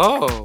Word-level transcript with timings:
Oh. 0.00 0.37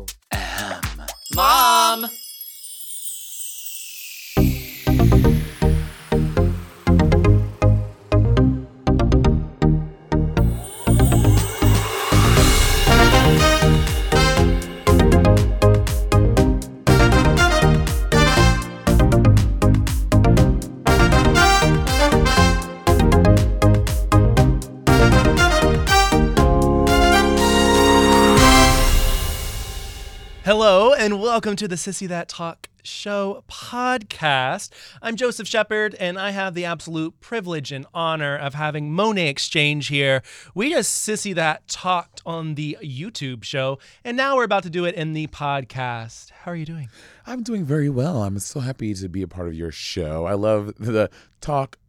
Welcome 31.34 31.56
to 31.56 31.68
the 31.68 31.78
Sissy 31.78 32.08
That 32.08 32.28
Talk 32.30 32.70
Show 32.84 33.44
podcast. 33.50 34.70
I'm 35.02 35.16
Joseph 35.16 35.48
Shepard, 35.48 35.96
and 35.96 36.20
I 36.20 36.30
have 36.30 36.54
the 36.54 36.64
absolute 36.66 37.20
privilege 37.22 37.72
and 37.72 37.88
honor 37.92 38.38
of 38.38 38.54
having 38.54 38.92
Monét 38.92 39.30
X 39.30 39.50
Change 39.50 39.88
here. 39.88 40.22
We 40.54 40.70
just 40.70 41.08
Sissy 41.10 41.34
That 41.34 41.68
talked 41.68 42.22
on 42.24 42.54
the 42.54 42.78
YouTube 42.84 43.44
show, 43.44 43.80
and 44.04 44.16
now 44.16 44.36
we're 44.36 44.44
about 44.44 44.62
to 44.62 44.70
do 44.70 44.86
it 44.86 44.94
in 44.94 45.14
the 45.14 45.26
podcast. 45.26 46.30
How 46.30 46.52
are 46.52 46.56
you 46.56 46.68
doing? 46.68 46.90
I'm 47.26 47.42
doing 47.42 47.66
very 47.66 47.90
well. 47.90 48.22
I'm 48.22 48.38
so 48.38 48.60
happy 48.60 48.94
to 48.94 49.10
be 49.10 49.24
a 49.24 49.28
part 49.28 49.48
of 49.48 49.56
your 49.56 49.72
show. 49.72 50.26
I 50.28 50.34
love 50.36 50.72
the 50.78 51.10
talk 51.42 51.80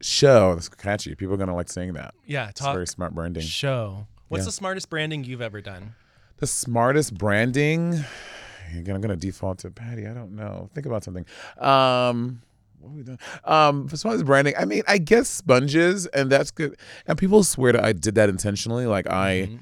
show. 0.00 0.54
That's 0.54 0.70
catchy. 0.70 1.14
People 1.14 1.34
are 1.34 1.38
gonna 1.38 1.54
like 1.54 1.68
saying 1.70 1.92
that. 1.92 2.14
Yeah, 2.24 2.48
It's 2.48 2.62
very 2.62 2.86
smart 2.86 3.14
branding. 3.14 3.42
show. 3.42 4.06
What's 4.28 4.44
Yeah. 4.44 4.46
the 4.46 4.52
smartest 4.52 4.88
branding 4.88 5.24
you've 5.24 5.42
ever 5.42 5.60
done? 5.60 5.94
The 6.38 6.46
smartest 6.46 7.18
branding. 7.18 8.02
Again, 8.76 8.94
I'm 8.94 9.00
gonna 9.00 9.16
default 9.16 9.58
to 9.60 9.70
Patty. 9.70 10.06
I 10.06 10.14
don't 10.14 10.32
know. 10.36 10.68
Think 10.74 10.86
about 10.86 11.04
something. 11.04 11.24
Um, 11.58 12.42
what 12.80 12.90
are 12.90 12.94
we 12.96 13.02
doing? 13.02 13.18
Um, 13.44 13.88
for 13.88 13.96
smartest 13.96 14.26
branding, 14.26 14.54
I 14.58 14.64
mean, 14.64 14.82
I 14.86 14.98
guess 14.98 15.28
sponges, 15.28 16.06
and 16.08 16.30
that's 16.30 16.50
good. 16.50 16.76
And 17.06 17.16
people 17.16 17.42
swear 17.44 17.72
that 17.72 17.84
I 17.84 17.92
did 17.92 18.14
that 18.16 18.28
intentionally. 18.28 18.86
Like 18.86 19.08
I, 19.08 19.48
Mhm. 19.52 19.58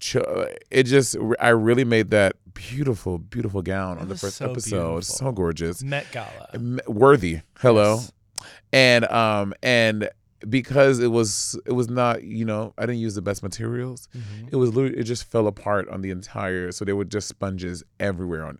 cho- 0.00 0.48
it 0.70 0.82
just, 0.84 1.16
I 1.40 1.48
really 1.50 1.84
made 1.84 2.10
that 2.10 2.34
beautiful, 2.54 3.18
beautiful 3.18 3.62
gown 3.62 3.98
It 3.98 4.02
on 4.02 4.08
the 4.08 4.16
first 4.16 4.36
so 4.36 4.50
episode. 4.50 5.04
So 5.04 5.32
gorgeous. 5.32 5.82
Met 5.82 6.06
Gala. 6.12 6.48
M- 6.54 6.80
worthy 6.86 7.40
hello 7.60 7.94
Yes. 8.00 8.12
and 8.72 9.04
um 9.10 9.54
and 9.62 10.10
because 10.48 11.00
it 11.00 11.08
was 11.08 11.58
it 11.66 11.72
was 11.72 11.88
not 11.88 12.22
you 12.22 12.44
know 12.44 12.72
i 12.78 12.82
didn't 12.86 13.00
use 13.00 13.14
the 13.16 13.22
best 13.22 13.42
materials 13.42 14.08
Mhm. 14.16 14.48
it 14.52 14.56
was 14.56 14.72
literally 14.74 14.96
it 14.98 15.02
just 15.04 15.24
fell 15.24 15.46
apart 15.48 15.88
on 15.88 16.00
the 16.00 16.10
entire 16.10 16.70
so 16.70 16.84
there 16.84 16.94
were 16.94 17.04
just 17.04 17.26
sponges 17.28 17.82
everywhere 17.98 18.44
on 18.46 18.58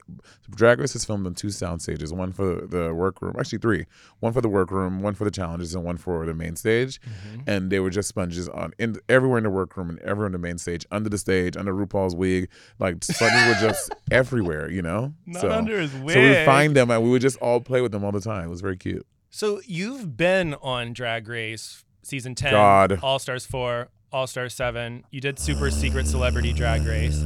drag 0.50 0.80
race 0.80 0.96
is 0.96 1.04
filmed 1.04 1.24
on 1.26 1.34
two 1.34 1.50
sound 1.50 1.80
stages 1.80 2.12
one 2.12 2.32
for 2.32 2.66
the 2.66 2.92
workroom 2.94 3.34
actually 3.38 3.58
three 3.58 3.86
one 4.20 4.32
for 4.32 4.40
the 4.40 4.48
workroom 4.48 5.02
one 5.02 5.14
for 5.14 5.24
the 5.24 5.30
challenges 5.30 5.74
and 5.74 5.84
one 5.84 5.96
for 5.96 6.26
the 6.26 6.34
main 6.34 6.56
stage 6.56 7.00
Mhm. 7.02 7.42
and 7.46 7.70
they 7.70 7.78
were 7.78 7.90
just 7.90 8.08
sponges 8.08 8.48
on 8.48 8.72
in 8.78 8.96
everywhere 9.08 9.38
in 9.38 9.44
the 9.44 9.50
workroom 9.50 9.88
and 9.90 9.98
everywhere 10.00 10.26
in 10.26 10.32
the 10.32 10.38
main 10.38 10.58
stage 10.58 10.84
under 10.90 11.08
the 11.08 11.18
stage 11.18 11.56
under 11.56 11.72
rupaul's 11.72 12.16
wig 12.16 12.48
like 12.80 13.04
sponges 13.04 13.46
were 13.46 13.68
just 13.68 13.94
everywhere 14.10 14.68
you 14.70 14.82
know 14.82 15.14
Not 15.26 15.40
so 15.42 15.50
under 15.52 15.80
his 15.80 15.94
wig. 15.94 16.14
so 16.14 16.20
we 16.20 16.28
would 16.30 16.44
find 16.44 16.74
them 16.74 16.90
and 16.90 17.04
we 17.04 17.10
would 17.10 17.22
just 17.22 17.36
all 17.38 17.60
play 17.60 17.80
with 17.82 17.92
them 17.92 18.02
all 18.04 18.12
the 18.12 18.20
time 18.20 18.46
it 18.46 18.50
was 18.50 18.60
very 18.62 18.76
cute 18.76 19.06
So 19.30 19.60
you've 19.66 20.16
been 20.16 20.54
on 20.54 20.92
Drag 20.92 21.28
Race 21.28 21.84
season 22.02 22.34
10, 22.34 22.52
God. 22.52 22.98
All 23.02 23.18
Stars 23.18 23.44
4, 23.46 23.88
All 24.12 24.26
Stars 24.26 24.54
7. 24.54 25.04
You 25.10 25.20
did 25.20 25.38
Super 25.38 25.70
Secret 25.70 26.06
Celebrity 26.06 26.52
Drag 26.52 26.82
Race. 26.86 27.22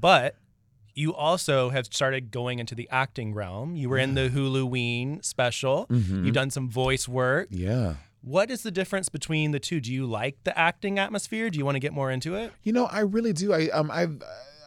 But 0.00 0.36
you 0.94 1.14
also 1.14 1.68
have 1.70 1.86
started 1.86 2.30
going 2.30 2.58
into 2.58 2.74
the 2.74 2.88
acting 2.90 3.34
realm. 3.34 3.76
You 3.76 3.88
were 3.90 3.98
in 3.98 4.14
the 4.14 4.30
Huluween 4.30 5.22
special. 5.24 5.86
Mhm. 5.90 6.24
You've 6.24 6.34
done 6.34 6.50
some 6.50 6.70
voice 6.70 7.06
work. 7.06 7.48
Yeah. 7.50 7.96
What 8.22 8.50
is 8.50 8.62
the 8.62 8.70
difference 8.70 9.08
between 9.10 9.50
the 9.52 9.60
two? 9.60 9.78
Do 9.80 9.92
you 9.92 10.06
like 10.06 10.42
the 10.44 10.58
acting 10.58 10.98
atmosphere? 10.98 11.50
Do 11.50 11.58
you 11.58 11.64
want 11.66 11.76
to 11.76 11.80
get 11.80 11.92
more 11.92 12.10
into 12.10 12.34
it? 12.34 12.52
You 12.62 12.72
know, 12.72 12.86
I 12.86 13.00
really 13.00 13.32
do. 13.34 13.52
I 13.52 13.68
um 13.68 13.90
I've 13.90 14.20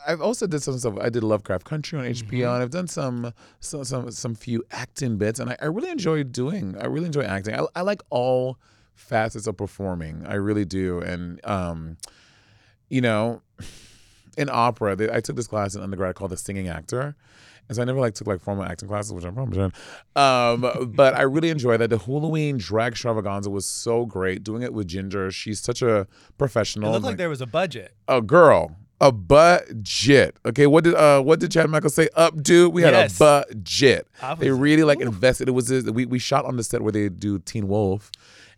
I've 0.07 0.21
also 0.21 0.47
did 0.47 0.61
some 0.61 0.77
stuff. 0.79 0.95
I 0.99 1.09
did 1.09 1.23
Lovecraft 1.23 1.65
Country 1.65 1.99
on 1.99 2.05
HBO, 2.05 2.53
and 2.53 2.63
I've 2.63 2.69
done 2.71 2.87
some 2.87 3.33
some 3.59 3.83
some 3.83 4.11
some 4.11 4.35
few 4.35 4.63
acting 4.71 5.17
bits, 5.17 5.39
and 5.39 5.49
I, 5.51 5.57
I 5.61 5.65
really 5.65 5.89
enjoy 5.89 6.23
doing. 6.23 6.75
I 6.79 6.85
really 6.87 7.05
enjoy 7.07 7.23
acting. 7.23 7.55
I, 7.55 7.65
I 7.75 7.81
like 7.81 8.01
all 8.09 8.57
facets 8.95 9.47
of 9.47 9.57
performing. 9.57 10.25
I 10.27 10.35
really 10.35 10.65
do, 10.65 10.99
and 10.99 11.39
um, 11.45 11.97
you 12.89 13.01
know, 13.01 13.41
in 14.37 14.49
opera, 14.51 14.95
they, 14.95 15.11
I 15.11 15.19
took 15.19 15.35
this 15.35 15.47
class 15.47 15.75
in 15.75 15.81
undergrad 15.81 16.15
called 16.15 16.31
the 16.31 16.37
singing 16.37 16.67
actor. 16.67 17.15
And 17.67 17.75
so 17.75 17.83
I 17.83 17.85
never 17.85 17.99
like 17.99 18.15
took 18.15 18.25
like 18.25 18.41
formal 18.41 18.63
acting 18.63 18.89
classes, 18.89 19.13
which 19.13 19.23
I'm 19.23 19.35
probably 19.35 19.55
doing. 19.55 19.71
Um, 20.15 20.91
but 20.95 21.13
I 21.13 21.21
really 21.21 21.49
enjoyed 21.49 21.79
that. 21.81 21.91
The 21.91 21.99
Halloween 21.99 22.57
drag 22.57 22.93
extravaganza 22.93 23.51
was 23.51 23.67
so 23.67 24.07
great. 24.07 24.43
Doing 24.43 24.63
it 24.63 24.73
with 24.73 24.87
Ginger, 24.87 25.29
she's 25.29 25.59
such 25.59 25.83
a 25.83 26.07
professional. 26.39 26.89
It 26.89 26.93
looked 26.93 27.03
like 27.03 27.11
like- 27.11 27.17
there 27.19 27.29
was 27.29 27.41
a 27.41 27.45
budget. 27.45 27.93
a 28.07 28.23
girl, 28.23 28.75
a 29.01 29.11
budget. 29.11 30.35
Okay, 30.45 30.67
what 30.67 30.83
did 30.83 30.95
uh 30.95 31.21
what 31.21 31.39
did 31.39 31.51
Chad 31.51 31.69
Michael 31.69 31.89
say? 31.89 32.09
Up, 32.15 32.41
dude. 32.41 32.73
We 32.73 32.81
had 32.81 32.93
Yes. 32.93 33.15
a 33.15 33.19
budget. 33.19 34.07
They 34.39 34.51
really 34.51 34.83
like 34.83 34.99
Oof. 34.99 35.07
invested. 35.07 35.47
It 35.47 35.51
was 35.51 35.67
this- 35.67 35.85
we 35.85 36.05
we 36.05 36.19
shot 36.19 36.45
on 36.45 36.57
the 36.57 36.63
set 36.63 36.81
where 36.81 36.91
they 36.91 37.09
do 37.09 37.39
Teen 37.39 37.67
Wolf. 37.67 38.11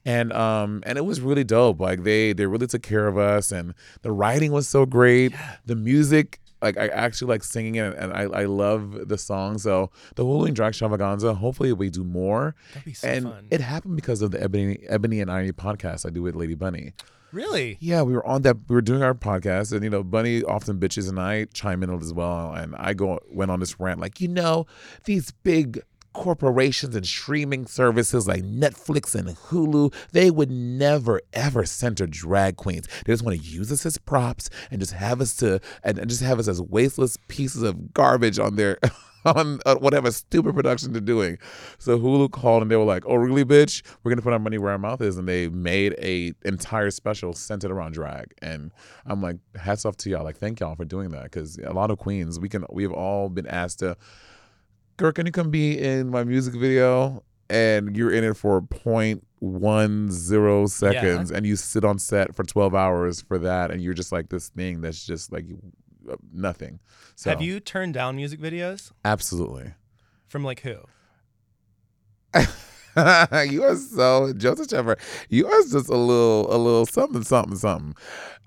And 0.03 0.34
um 0.34 0.81
and 0.85 0.97
it 0.97 1.06
was 1.06 1.22
really 1.22 1.44
dope. 1.44 1.79
Like 1.79 2.03
they 2.03 2.34
they 2.34 2.46
really 2.47 2.68
took 2.68 2.81
care 2.81 3.07
of 3.07 3.18
us 3.18 3.52
and 3.52 3.74
the 4.02 4.12
writing 4.12 4.52
was 4.52 4.68
so 4.68 4.85
great. 4.85 5.34
The 5.66 5.75
music 5.75 6.40
like 6.63 6.78
I 6.78 6.88
actually 6.90 7.29
like 7.29 7.44
singing 7.44 7.75
it 7.75 7.96
and 7.97 8.13
I, 8.13 8.22
I 8.23 8.46
love 8.46 9.08
the 9.08 9.18
song. 9.18 9.58
So 9.59 9.90
the 10.16 10.23
Halloween 10.23 10.53
Drag 10.53 10.69
Extravaganza, 10.69 11.34
hopefully 11.35 11.73
we 11.73 11.90
do 11.90 12.03
more. 12.03 12.56
That'd 12.73 12.85
be 12.85 12.94
so 12.94 13.08
and 13.08 13.23
fun. 13.25 13.47
it 13.52 13.62
happened 13.62 13.96
because 13.96 14.22
of 14.23 14.31
the 14.31 14.41
Ebony 14.41 14.79
Ebony 14.90 15.22
and 15.22 15.29
Irony 15.31 15.52
podcast 15.52 16.06
I 16.06 16.09
do 16.09 16.22
with 16.23 16.35
Lady 16.35 16.56
Bunny. 16.56 16.94
Really? 17.31 17.78
Yeah, 17.80 18.02
we 18.02 18.14
were 18.14 18.25
on 18.25 18.42
that. 18.44 18.58
We 18.68 18.75
were 18.75 18.81
doing 18.81 19.03
our 19.03 19.14
podcast, 19.14 19.72
and 19.72 19.84
you 19.84 19.90
know, 19.90 20.03
Bunny 20.03 20.44
often 20.44 20.80
bitches, 20.80 21.09
and 21.09 21.19
I 21.19 21.46
chime 21.53 21.84
in 21.84 21.90
as 21.90 22.14
well. 22.14 22.53
And 22.53 22.75
I 22.78 22.94
go 22.94 23.19
went 23.30 23.52
on 23.52 23.59
this 23.59 23.80
rant, 23.80 24.00
like 24.00 24.22
you 24.22 24.28
know, 24.28 24.66
these 25.06 25.31
big 25.31 25.81
corporations 26.14 26.96
and 26.96 27.06
streaming 27.06 27.66
services 27.66 28.28
like 28.28 28.44
Netflix 28.44 29.16
and 29.16 29.30
Hulu, 29.30 29.94
they 30.12 30.30
would 30.30 30.52
never 30.52 31.22
ever 31.34 31.66
center 31.66 32.06
drag 32.06 32.58
queens. 32.58 32.88
They 33.06 33.14
just 33.14 33.24
want 33.24 33.40
to 33.40 33.46
use 33.46 33.72
us 33.72 33.86
as 33.86 33.97
props 33.97 34.50
and 34.70 34.80
just 34.80 34.94
have 34.94 35.22
us 35.22 35.36
to 35.38 35.62
and, 35.84 35.97
and 35.97 36.09
just 36.09 36.22
have 36.22 36.40
us 36.40 36.47
as 36.47 36.62
wasteless 36.62 37.18
pieces 37.28 37.64
of 37.64 37.94
garbage 37.94 38.40
on 38.40 38.56
their 38.56 38.78
on 39.26 39.59
uh, 39.66 39.76
whatever 39.76 40.12
stupid 40.12 40.56
production 40.56 40.94
they're 40.94 41.02
doing. 41.02 41.38
So 41.78 42.00
Hulu 42.00 42.32
called 42.32 42.64
and 42.64 42.72
they 42.72 42.76
were 42.76 42.84
like, 42.84 43.04
"Oh, 43.06 43.16
really, 43.16 43.46
bitch? 43.46 43.84
We're 44.04 44.12
gonna 44.12 44.22
put 44.22 44.34
our 44.34 44.40
money 44.40 44.58
where 44.58 44.72
our 44.72 44.78
mouth 44.78 45.02
is," 45.02 45.18
and 45.18 45.28
they 45.28 45.50
made 45.50 45.96
a 46.00 46.34
entire 46.44 46.92
special 46.92 47.34
centered 47.34 47.72
around 47.72 47.94
drag. 47.94 48.34
And 48.42 48.72
I'm 49.06 49.22
like, 49.22 49.38
hats 49.56 49.86
off 49.86 49.98
to 49.98 50.09
y'all. 50.09 50.24
Like, 50.24 50.38
thank 50.38 50.59
y'all 50.59 50.76
for 50.76 50.86
doing 50.86 51.09
that 51.09 51.24
because 51.24 51.58
a 51.58 51.74
lot 51.74 51.91
of 51.91 52.00
queens, 52.00 52.40
we 52.40 52.50
can, 52.50 52.66
we 52.72 52.84
have 52.84 52.91
all 52.91 53.29
been 53.29 53.47
asked 53.47 53.79
to, 53.79 53.97
girl, 54.97 55.12
can 55.12 55.26
you 55.26 55.32
come 55.32 55.52
be 55.52 55.78
in 55.78 56.09
my 56.09 56.24
music 56.24 56.56
video? 56.56 57.24
And 57.50 57.97
you're 57.97 58.14
in 58.14 58.24
it 58.24 58.38
for 58.38 58.62
0.10 58.62 60.70
seconds, 60.70 61.32
and 61.32 61.46
you 61.46 61.58
sit 61.58 61.84
on 61.84 62.00
set 62.00 62.34
for 62.34 62.46
12 62.46 62.74
hours 62.74 63.22
for 63.22 63.38
that, 63.40 63.72
and 63.72 63.82
you're 63.82 63.94
just 63.94 64.14
like 64.14 64.29
this 64.29 64.47
thing 64.47 64.79
that's 64.79 65.06
just 65.06 65.34
like 65.34 65.47
nothing. 66.34 66.80
So, 67.16 67.30
Have 67.30 67.42
you 67.42 67.59
turned 67.59 67.94
down 67.94 68.16
music 68.16 68.40
videos 68.40 68.92
Absolutely. 69.06 69.74
from 70.28 70.44
like 70.44 70.62
who? 70.62 70.78
you 73.50 73.64
are 73.64 73.76
so 73.76 74.34
Joseph 74.34 74.70
Shepard. 74.70 75.00
You 75.30 75.48
are 75.48 75.62
just 75.62 75.90
a 75.90 75.96
little, 75.96 76.53
a 76.53 76.58
little 76.58 76.86
something, 76.86 77.24
something, 77.24 77.58
something. 77.58 77.96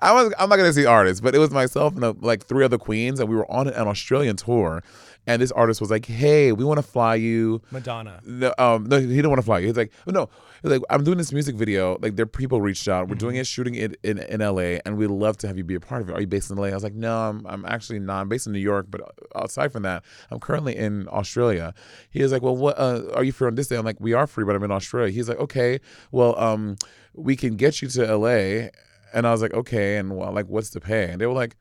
I 0.01 0.13
was, 0.13 0.35
I'm 0.39 0.49
not 0.49 0.57
gonna 0.57 0.73
see 0.73 0.85
artists, 0.87 1.21
but 1.21 1.35
it 1.35 1.39
was 1.39 1.51
myself 1.51 1.95
and 1.95 2.05
uh 2.05 2.15
like 2.21 2.45
three 2.45 2.65
other 2.65 2.79
queens, 2.79 3.21
and 3.21 3.29
we 3.29 3.37
were 3.37 3.51
on 3.51 3.69
an 3.69 3.89
Australian 3.89 4.37
tour, 4.37 4.83
and 5.27 5.41
this 5.41 5.53
artist 5.53 5.81
was 5.81 5.91
like, 5.91 6.07
"Hey, 6.07 6.53
we 6.53 6.65
want 6.65 6.79
to 6.79 6.83
fly 6.83 7.15
you." 7.15 7.63
Madonna. 7.71 8.21
No, 8.25 8.55
um, 8.59 8.85
no, 8.85 8.99
he 8.99 9.07
didn't 9.07 9.31
want 9.31 9.39
to 9.39 9.45
fly 9.45 9.59
you. 9.59 9.69
He's 9.69 9.77
like, 9.77 9.93
no, 10.07 10.29
he's 10.63 10.71
like, 10.71 10.83
I'm 10.91 11.05
doing 11.05 11.19
this 11.19 11.33
music 11.33 11.57
video. 11.57 11.99
Like, 12.01 12.17
their 12.17 12.27
people 12.27 12.61
reached 12.61 12.89
out. 12.89 13.09
We're 13.09 13.15
doing 13.15 13.37
it, 13.37 13.47
shooting 13.47 13.75
it 13.75 13.99
in, 14.03 14.19
in 14.19 14.41
LA, 14.41 14.79
and 14.85 14.97
we'd 14.97 15.09
love 15.09 15.37
to 15.39 15.47
have 15.47 15.57
you 15.57 15.65
be 15.65 15.75
a 15.75 15.81
part 15.81 16.03
of 16.03 16.09
it. 16.09 16.13
Are 16.15 16.21
you 16.21 16.27
based 16.27 16.51
in 16.51 16.57
LA? 16.57 16.69
I 16.69 16.75
was 16.75 16.85
like, 16.85 16.95
no, 16.95 17.17
I'm, 17.17 17.47
I'm 17.47 17.65
actually 17.65 17.99
not. 17.99 18.21
I'm 18.21 18.29
based 18.29 18.47
in 18.47 18.53
New 18.53 18.59
York, 18.59 18.87
but 18.89 19.01
aside 19.35 19.73
from 19.73 19.83
that, 19.83 20.05
I'm 20.31 20.41
currently 20.41 20.77
in 20.77 21.09
Australia. 21.09 21.75
He 22.11 22.23
was 22.23 22.33
like, 22.33 22.43
well, 22.43 22.57
what 22.57 22.79
uh, 22.79 23.03
are 23.15 23.25
you 23.25 23.33
free 23.33 23.47
on 23.47 23.55
this 23.55 23.69
day? 23.69 23.77
I'm 23.77 23.85
like, 23.85 24.01
we 24.01 24.13
are 24.13 24.27
free, 24.27 24.45
but 24.45 24.57
I'm 24.57 24.63
in 24.63 24.71
Australia. 24.71 25.13
He's 25.13 25.29
like, 25.29 25.39
okay, 25.39 25.81
well, 26.13 26.39
um, 26.39 26.77
we 27.15 27.37
can 27.37 27.57
get 27.57 27.83
you 27.83 27.89
to 27.89 28.17
LA. 28.17 28.69
And 29.13 29.27
I 29.27 29.31
was 29.31 29.43
like, 29.43 29.55
okay, 29.55 29.97
and 29.97 30.17
well, 30.17 30.33
like, 30.33 30.47
what's 30.47 30.71
the 30.71 30.81
pay? 30.81 31.11
And 31.11 31.21
they 31.21 31.27
were 31.27 31.33
like, 31.33 31.57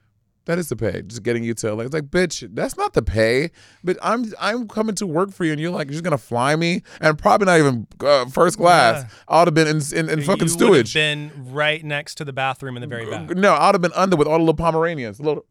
that 0.45 0.59
is 0.59 0.69
the 0.69 0.75
pay. 0.75 1.01
Just 1.01 1.23
getting 1.23 1.43
you 1.43 1.53
to 1.53 1.73
LA. 1.73 1.83
It's 1.83 1.93
like, 1.93 2.05
bitch, 2.05 2.47
that's 2.53 2.77
not 2.77 2.93
the 2.93 3.01
pay. 3.01 3.51
But 3.83 3.97
I'm 4.01 4.25
I'm 4.39 4.67
coming 4.67 4.95
to 4.95 5.07
work 5.07 5.31
for 5.31 5.45
you, 5.45 5.51
and 5.51 5.61
you're 5.61 5.71
like, 5.71 5.87
you're 5.87 5.93
just 5.93 6.03
gonna 6.03 6.17
fly 6.17 6.55
me, 6.55 6.83
and 6.99 7.17
probably 7.17 7.45
not 7.45 7.59
even 7.59 7.87
uh, 8.01 8.25
first 8.25 8.57
class. 8.57 9.03
Yeah. 9.03 9.09
I 9.27 9.39
would 9.39 9.47
have 9.47 9.53
been 9.53 9.67
in 9.67 9.81
in, 9.95 10.09
in 10.09 10.21
fucking 10.21 10.25
you 10.25 10.29
would 10.29 10.39
have 10.39 10.49
stewage. 10.51 10.93
been 10.93 11.31
right 11.51 11.83
next 11.83 12.15
to 12.15 12.25
the 12.25 12.33
bathroom 12.33 12.75
in 12.75 12.81
the 12.81 12.87
very 12.87 13.09
back. 13.09 13.29
No, 13.29 13.53
I'd 13.53 13.73
have 13.73 13.81
been 13.81 13.93
under 13.93 14.15
with 14.15 14.27
all 14.27 14.37
the 14.37 14.43
little 14.43 14.53
Pomeranians. 14.55 15.19
Little, 15.19 15.45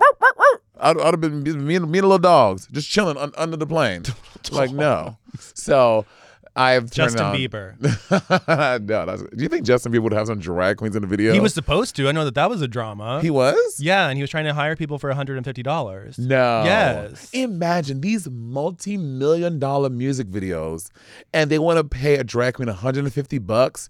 I'd, 0.79 1.01
I'd 1.01 1.15
have 1.15 1.21
been 1.21 1.43
me 1.43 1.51
and, 1.51 1.67
me 1.67 1.77
and 1.77 1.91
the 1.91 2.03
little 2.03 2.19
dogs 2.19 2.69
just 2.73 2.91
chilling 2.91 3.17
un, 3.17 3.33
under 3.37 3.57
the 3.57 3.67
plane. 3.67 4.03
like 4.51 4.73
no. 4.73 5.17
So 5.39 6.05
I've 6.55 6.91
Justin 6.91 7.23
Bieber. 7.35 7.77
no, 8.87 9.07
that's, 9.07 9.23
do 9.23 9.43
you 9.43 9.49
think 9.49 9.65
Justin 9.65 9.91
Bieber 9.93 10.03
would 10.03 10.13
have 10.13 10.27
some 10.27 10.39
drag 10.39 10.77
queens 10.77 10.95
in 10.95 11.01
the 11.03 11.09
video? 11.09 11.33
He 11.33 11.41
was 11.41 11.55
supposed 11.55 11.97
to. 11.97 12.09
I 12.09 12.13
know 12.13 12.25
that 12.27 12.35
that 12.35 12.51
was 12.51 12.61
a 12.61 12.69
drama. 12.69 13.21
He 13.23 13.31
was. 13.31 13.81
yeah, 13.81 14.09
and 14.09 14.19
he 14.19 14.23
was 14.23 14.29
trying 14.31 14.45
to 14.45 14.53
hire 14.53 14.77
people 14.77 14.99
for 14.99 15.11
$150. 15.13 16.19
No. 16.19 16.63
Yes. 16.65 17.31
Imagine 17.33 18.03
these 18.03 18.29
multi-million 18.29 19.59
dollar 19.59 19.89
music 19.91 20.29
videos 20.29 20.91
and 21.33 21.51
they 21.51 21.59
want 21.59 21.79
to 21.79 21.85
pay 21.85 22.17
a 22.17 22.25
drag 22.25 22.55
queen 22.55 22.69
150 22.69 23.39
bucks 23.39 23.89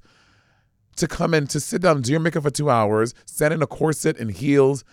to 0.96 1.08
come 1.08 1.34
in 1.34 1.46
to 1.48 1.58
sit 1.58 1.82
down 1.82 1.96
and 1.96 2.04
do 2.04 2.10
your 2.12 2.20
makeup 2.20 2.42
for 2.44 2.50
two 2.50 2.70
hours, 2.70 3.14
stand 3.24 3.54
in 3.54 3.62
a 3.62 3.66
corset 3.66 4.18
and 4.18 4.30
heels. 4.30 4.84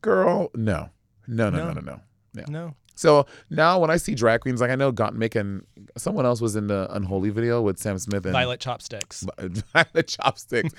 Girl, 0.00 0.50
no. 0.54 0.90
No, 1.26 1.50
no, 1.50 1.58
no, 1.58 1.66
No. 1.66 1.72
no, 1.72 1.80
no. 1.80 2.00
Yeah. 2.34 2.44
No. 2.48 2.74
So 2.98 3.26
now 3.48 3.78
when 3.78 3.90
I 3.90 3.96
see 3.96 4.16
drag 4.16 4.40
queens, 4.40 4.60
like 4.60 4.70
I 4.70 4.74
know 4.74 4.92
Gottmik 4.92 5.36
and 5.36 5.64
someone 5.96 6.26
else 6.26 6.40
was 6.40 6.56
in 6.56 6.66
the 6.66 6.88
Unholy 6.90 7.30
video 7.30 7.62
with 7.62 7.78
Sam 7.78 7.96
Smith 7.98 8.24
and 8.24 8.32
Violet 8.32 8.58
chopsticks. 8.58 9.24
Violet 9.72 10.08
chopsticks. 10.08 10.74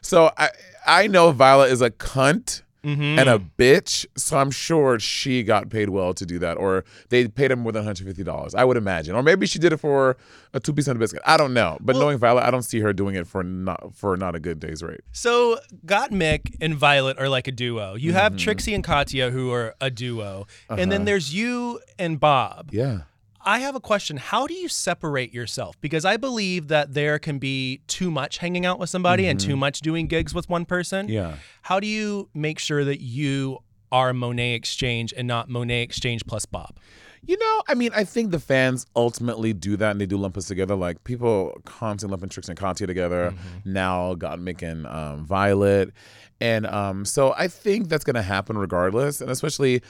so 0.00 0.30
I 0.38 0.50
I 0.86 1.06
know 1.08 1.32
Violet 1.32 1.72
is 1.72 1.82
a 1.82 1.90
cunt 1.90 2.62
Mm-hmm. 2.84 3.18
and 3.18 3.28
a 3.28 3.38
bitch. 3.38 4.06
So 4.16 4.38
I'm 4.38 4.50
sure 4.50 4.98
she 5.00 5.42
got 5.42 5.70
paid 5.70 5.88
well 5.88 6.14
to 6.14 6.26
do 6.26 6.38
that, 6.40 6.56
or 6.58 6.84
they 7.08 7.26
paid 7.28 7.50
her 7.50 7.56
more 7.56 7.72
than 7.72 7.80
150 7.80 8.22
dollars. 8.22 8.54
I 8.54 8.64
would 8.64 8.76
imagine, 8.76 9.14
or 9.14 9.22
maybe 9.22 9.46
she 9.46 9.58
did 9.58 9.72
it 9.72 9.78
for 9.78 10.16
a 10.52 10.60
two 10.60 10.72
piece 10.72 10.86
and 10.86 10.96
a 10.96 10.98
biscuit. 10.98 11.22
I 11.24 11.36
don't 11.36 11.54
know, 11.54 11.78
but 11.80 11.96
knowing 11.96 12.18
Violet, 12.18 12.44
I 12.44 12.50
don't 12.50 12.62
see 12.62 12.80
her 12.80 12.92
doing 12.92 13.14
it 13.14 13.26
for 13.26 13.42
not 13.42 13.94
for 13.94 14.16
not 14.16 14.34
a 14.34 14.40
good 14.40 14.60
day's 14.60 14.82
rate. 14.82 15.00
So 15.12 15.58
Gottmik 15.86 16.56
and 16.60 16.74
Violet 16.74 17.18
are 17.18 17.28
like 17.28 17.48
a 17.48 17.52
duo. 17.52 17.94
You 17.94 18.12
have 18.12 18.36
Trixie 18.36 18.74
and 18.74 18.84
Katya 18.84 19.30
who 19.30 19.52
are 19.52 19.74
a 19.80 19.90
duo. 19.90 20.46
And 20.68 20.92
then 20.92 21.04
there's 21.04 21.34
you 21.34 21.80
and 21.98 22.20
Bob. 22.20 22.68
Yeah. 22.72 23.02
I 23.44 23.58
have 23.60 23.74
a 23.74 23.80
question. 23.80 24.16
How 24.16 24.46
do 24.46 24.54
you 24.54 24.68
separate 24.68 25.32
yourself? 25.34 25.80
Because 25.80 26.04
I 26.04 26.16
believe 26.16 26.68
that 26.68 26.94
there 26.94 27.18
can 27.18 27.38
be 27.38 27.82
too 27.86 28.10
much 28.10 28.38
hanging 28.38 28.64
out 28.64 28.78
with 28.78 28.90
somebody 28.90 29.26
and 29.26 29.38
too 29.38 29.56
much 29.56 29.80
doing 29.80 30.06
gigs 30.06 30.34
with 30.34 30.48
one 30.48 30.64
person. 30.64 31.08
Yeah. 31.08 31.36
How 31.62 31.78
do 31.78 31.86
you 31.86 32.30
make 32.34 32.58
sure 32.58 32.84
that 32.84 33.02
you 33.02 33.58
are 33.92 34.12
Monét 34.12 34.56
X 34.56 34.74
Change 34.74 35.12
and 35.16 35.28
not 35.28 35.48
Monét 35.48 35.84
X 35.84 36.00
Change 36.00 36.24
plus 36.26 36.46
Bob? 36.46 36.78
You 37.26 37.38
know, 37.38 37.62
I 37.68 37.74
mean, 37.74 37.90
I 37.94 38.04
think 38.04 38.32
the 38.32 38.40
fans 38.40 38.84
ultimately 38.94 39.54
do 39.54 39.76
that 39.78 39.92
and 39.92 40.00
they 40.00 40.06
do 40.06 40.18
lump 40.18 40.36
us 40.36 40.46
together. 40.46 40.74
Like 40.74 41.04
people 41.04 41.58
constantly 41.64 42.12
lumping 42.12 42.28
Trix 42.28 42.48
and 42.48 42.58
Katya 42.58 42.86
together. 42.86 43.32
Now 43.64 44.14
Gottmik 44.14 44.62
and 44.62 44.86
um, 44.86 45.24
Violet. 45.24 45.92
And 46.40 46.66
um, 46.66 47.04
so 47.04 47.32
I 47.36 47.48
think 47.48 47.88
that's 47.88 48.04
going 48.04 48.16
to 48.16 48.22
happen 48.22 48.58
regardless. 48.58 49.20
And 49.22 49.30
especially, 49.30 49.82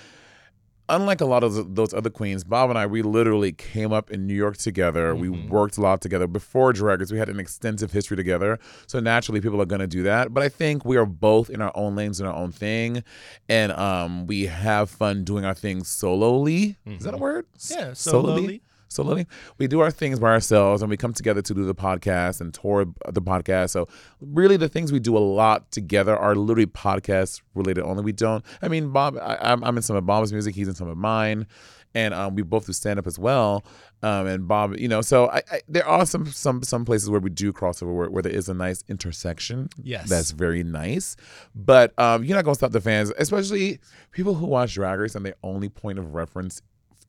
unlike 0.88 1.20
a 1.20 1.24
lot 1.24 1.42
of 1.44 1.74
those 1.74 1.94
other 1.94 2.10
queens, 2.10 2.44
Bob 2.44 2.70
and 2.70 2.78
I, 2.78 2.86
we 2.86 3.02
literally 3.02 3.52
came 3.52 3.92
up 3.92 4.10
in 4.10 4.26
New 4.26 4.34
York 4.34 4.56
together. 4.56 5.14
We 5.14 5.28
worked 5.50 5.76
a 5.78 5.80
lot 5.80 6.00
together. 6.00 6.26
Before 6.26 6.72
Drag 6.72 7.00
Race, 7.00 7.10
we 7.12 7.18
had 7.18 7.28
an 7.28 7.40
extensive 7.40 7.92
history 7.92 8.16
together. 8.16 8.58
So 8.86 9.00
naturally, 9.00 9.40
people 9.40 9.60
are 9.62 9.66
going 9.66 9.80
to 9.80 9.86
do 9.86 10.02
that. 10.04 10.32
But 10.34 10.42
I 10.42 10.48
think 10.48 10.84
we 10.84 10.96
are 10.96 11.06
both 11.06 11.50
in 11.50 11.60
our 11.60 11.72
own 11.74 11.94
lanes 11.96 12.20
and 12.20 12.28
our 12.28 12.34
own 12.34 12.52
thing. 12.52 13.02
And 13.48 13.72
um, 13.72 14.26
we 14.26 14.46
have 14.46 14.90
fun 14.90 15.24
doing 15.24 15.44
our 15.44 15.54
things 15.54 15.88
solely. 15.88 16.76
Is 16.86 17.04
that 17.04 17.14
a 17.14 17.18
word? 17.18 17.46
Yeah, 17.70 17.88
S- 17.90 18.00
solely. 18.00 18.62
Solely. 18.94 19.26
We 19.58 19.66
do 19.66 19.80
our 19.80 19.90
things 19.90 20.20
by 20.20 20.28
ourselves 20.28 20.82
and 20.82 20.88
we 20.88 20.96
come 20.96 21.12
together 21.12 21.42
to 21.42 21.54
do 21.54 21.64
the 21.64 21.74
podcast 21.74 22.40
and 22.40 22.54
tour 22.54 22.86
the 23.08 23.22
podcast. 23.22 23.70
So, 23.70 23.88
really, 24.20 24.56
the 24.56 24.68
things 24.68 24.92
we 24.92 25.00
do 25.00 25.16
a 25.16 25.18
lot 25.18 25.70
together 25.72 26.16
are 26.16 26.34
literally 26.36 26.66
podcast 26.66 27.42
related 27.54 27.82
only. 27.84 28.04
We 28.04 28.12
don't, 28.12 28.44
I 28.62 28.68
mean, 28.68 28.90
Bob, 28.90 29.16
I, 29.16 29.36
I'm, 29.40 29.64
I'm 29.64 29.76
in 29.76 29.82
some 29.82 29.96
of 29.96 30.06
Bob's 30.06 30.32
music, 30.32 30.54
he's 30.54 30.68
in 30.68 30.74
some 30.74 30.88
of 30.88 30.96
mine. 30.96 31.46
And 31.96 32.12
um, 32.12 32.34
we 32.34 32.42
both 32.42 32.66
do 32.66 32.72
stand 32.72 32.98
up 32.98 33.06
as 33.06 33.20
well. 33.20 33.64
Um, 34.02 34.26
and 34.26 34.48
Bob, 34.48 34.76
you 34.76 34.88
know, 34.88 35.00
so 35.00 35.30
I, 35.30 35.42
I, 35.50 35.60
there 35.68 35.86
are 35.86 36.04
some 36.04 36.26
some 36.26 36.62
some 36.64 36.84
places 36.84 37.08
where 37.08 37.20
we 37.20 37.30
do 37.30 37.52
crossover 37.52 37.94
where, 37.94 38.10
where 38.10 38.22
there 38.22 38.32
is 38.32 38.48
a 38.48 38.54
nice 38.54 38.82
intersection. 38.88 39.68
Yes. 39.80 40.10
that's 40.10 40.32
very 40.32 40.64
nice. 40.64 41.16
But 41.54 41.96
um, 41.98 42.24
you're 42.24 42.36
not 42.36 42.44
gonna 42.44 42.56
stop 42.56 42.72
the 42.72 42.80
fans, 42.80 43.12
especially 43.16 43.78
people 44.10 44.34
who 44.34 44.46
watch 44.46 44.74
Drag 44.74 44.98
Race 44.98 45.14
and 45.14 45.24
their 45.24 45.36
only 45.44 45.68
point 45.68 46.00
of 46.00 46.14
reference 46.14 46.62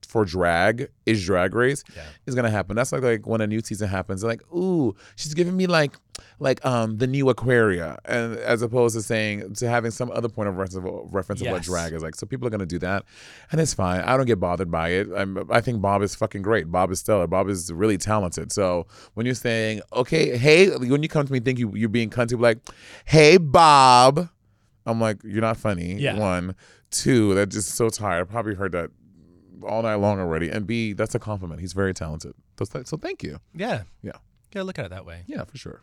for 0.06 0.24
drag 0.24 0.88
is 1.04 1.24
drag 1.24 1.54
race 1.54 1.82
is 2.26 2.34
gonna 2.34 2.50
happen. 2.50 2.76
That's 2.76 2.92
like 2.92 3.02
like 3.02 3.26
when 3.26 3.40
a 3.40 3.46
new 3.46 3.60
season 3.60 3.88
happens, 3.88 4.22
like, 4.22 4.40
ooh, 4.52 4.94
she's 5.16 5.34
giving 5.34 5.56
me 5.56 5.66
like 5.66 5.96
like 6.38 6.64
um 6.64 6.98
the 6.98 7.06
new 7.06 7.28
Aquaria, 7.28 7.98
and 8.04 8.36
as 8.36 8.62
opposed 8.62 8.94
to 8.94 9.02
saying 9.02 9.54
to 9.54 9.68
having 9.68 9.90
some 9.90 10.10
other 10.12 10.28
point 10.28 10.48
of 10.48 10.56
reference 10.56 10.76
of, 10.76 10.84
reference 11.12 11.42
of 11.42 11.48
what 11.48 11.62
drag 11.62 11.92
is 11.92 12.02
like. 12.02 12.14
So 12.14 12.26
people 12.26 12.46
are 12.46 12.50
gonna 12.50 12.66
do 12.66 12.78
that, 12.78 13.04
and 13.52 13.60
it's 13.60 13.74
fine. 13.74 14.00
I 14.00 14.16
don't 14.16 14.26
get 14.26 14.40
bothered 14.40 14.70
by 14.70 14.90
it. 14.90 15.08
I'm, 15.14 15.50
I 15.50 15.60
think 15.60 15.80
Bob 15.80 16.02
is 16.02 16.14
fucking 16.14 16.42
great. 16.42 16.70
Bob 16.70 16.90
is 16.90 17.00
stellar. 17.00 17.26
Bob 17.26 17.48
is 17.48 17.72
really 17.72 17.98
talented. 17.98 18.52
So 18.52 18.86
when 19.14 19.26
you're 19.26 19.34
saying, 19.34 19.80
okay, 19.92 20.36
hey, 20.36 20.70
when 20.76 21.02
you 21.02 21.08
come 21.08 21.26
to 21.26 21.32
me, 21.32 21.40
think 21.40 21.58
you 21.58 21.72
you're 21.74 21.88
being 21.88 22.10
cunty, 22.10 22.38
like, 22.38 22.58
hey, 23.04 23.36
Bob. 23.36 24.28
I'm 24.88 25.00
like, 25.00 25.18
you're 25.24 25.40
not 25.40 25.56
funny. 25.56 25.94
Yeah. 25.94 26.16
One, 26.16 26.54
two, 26.92 27.34
that 27.34 27.48
just 27.48 27.70
so 27.70 27.88
tired. 27.88 28.20
I 28.20 28.24
probably 28.24 28.54
heard 28.54 28.70
that 28.70 28.90
all 29.62 29.82
night 29.82 29.96
long 29.96 30.18
already. 30.20 30.48
And 30.50 30.66
B, 30.66 30.92
that's 30.92 31.14
a 31.14 31.18
compliment. 31.18 31.60
He's 31.60 31.72
very 31.72 31.94
talented. 31.94 32.34
So, 32.84 32.96
thank 32.96 33.22
you. 33.22 33.38
Yeah. 33.54 33.82
Yeah. 34.02 34.12
Gotta 34.52 34.64
look 34.64 34.78
at 34.78 34.86
it 34.86 34.90
that 34.90 35.04
way. 35.04 35.22
Yeah, 35.26 35.44
for 35.44 35.58
sure. 35.58 35.82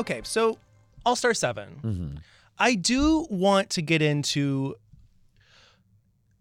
Okay, 0.00 0.20
so 0.24 0.58
All 1.04 1.16
Star 1.16 1.34
7. 1.34 1.80
Mm-hmm. 1.82 2.16
I 2.58 2.74
do 2.74 3.26
want 3.30 3.70
to 3.70 3.82
get 3.82 4.02
into. 4.02 4.74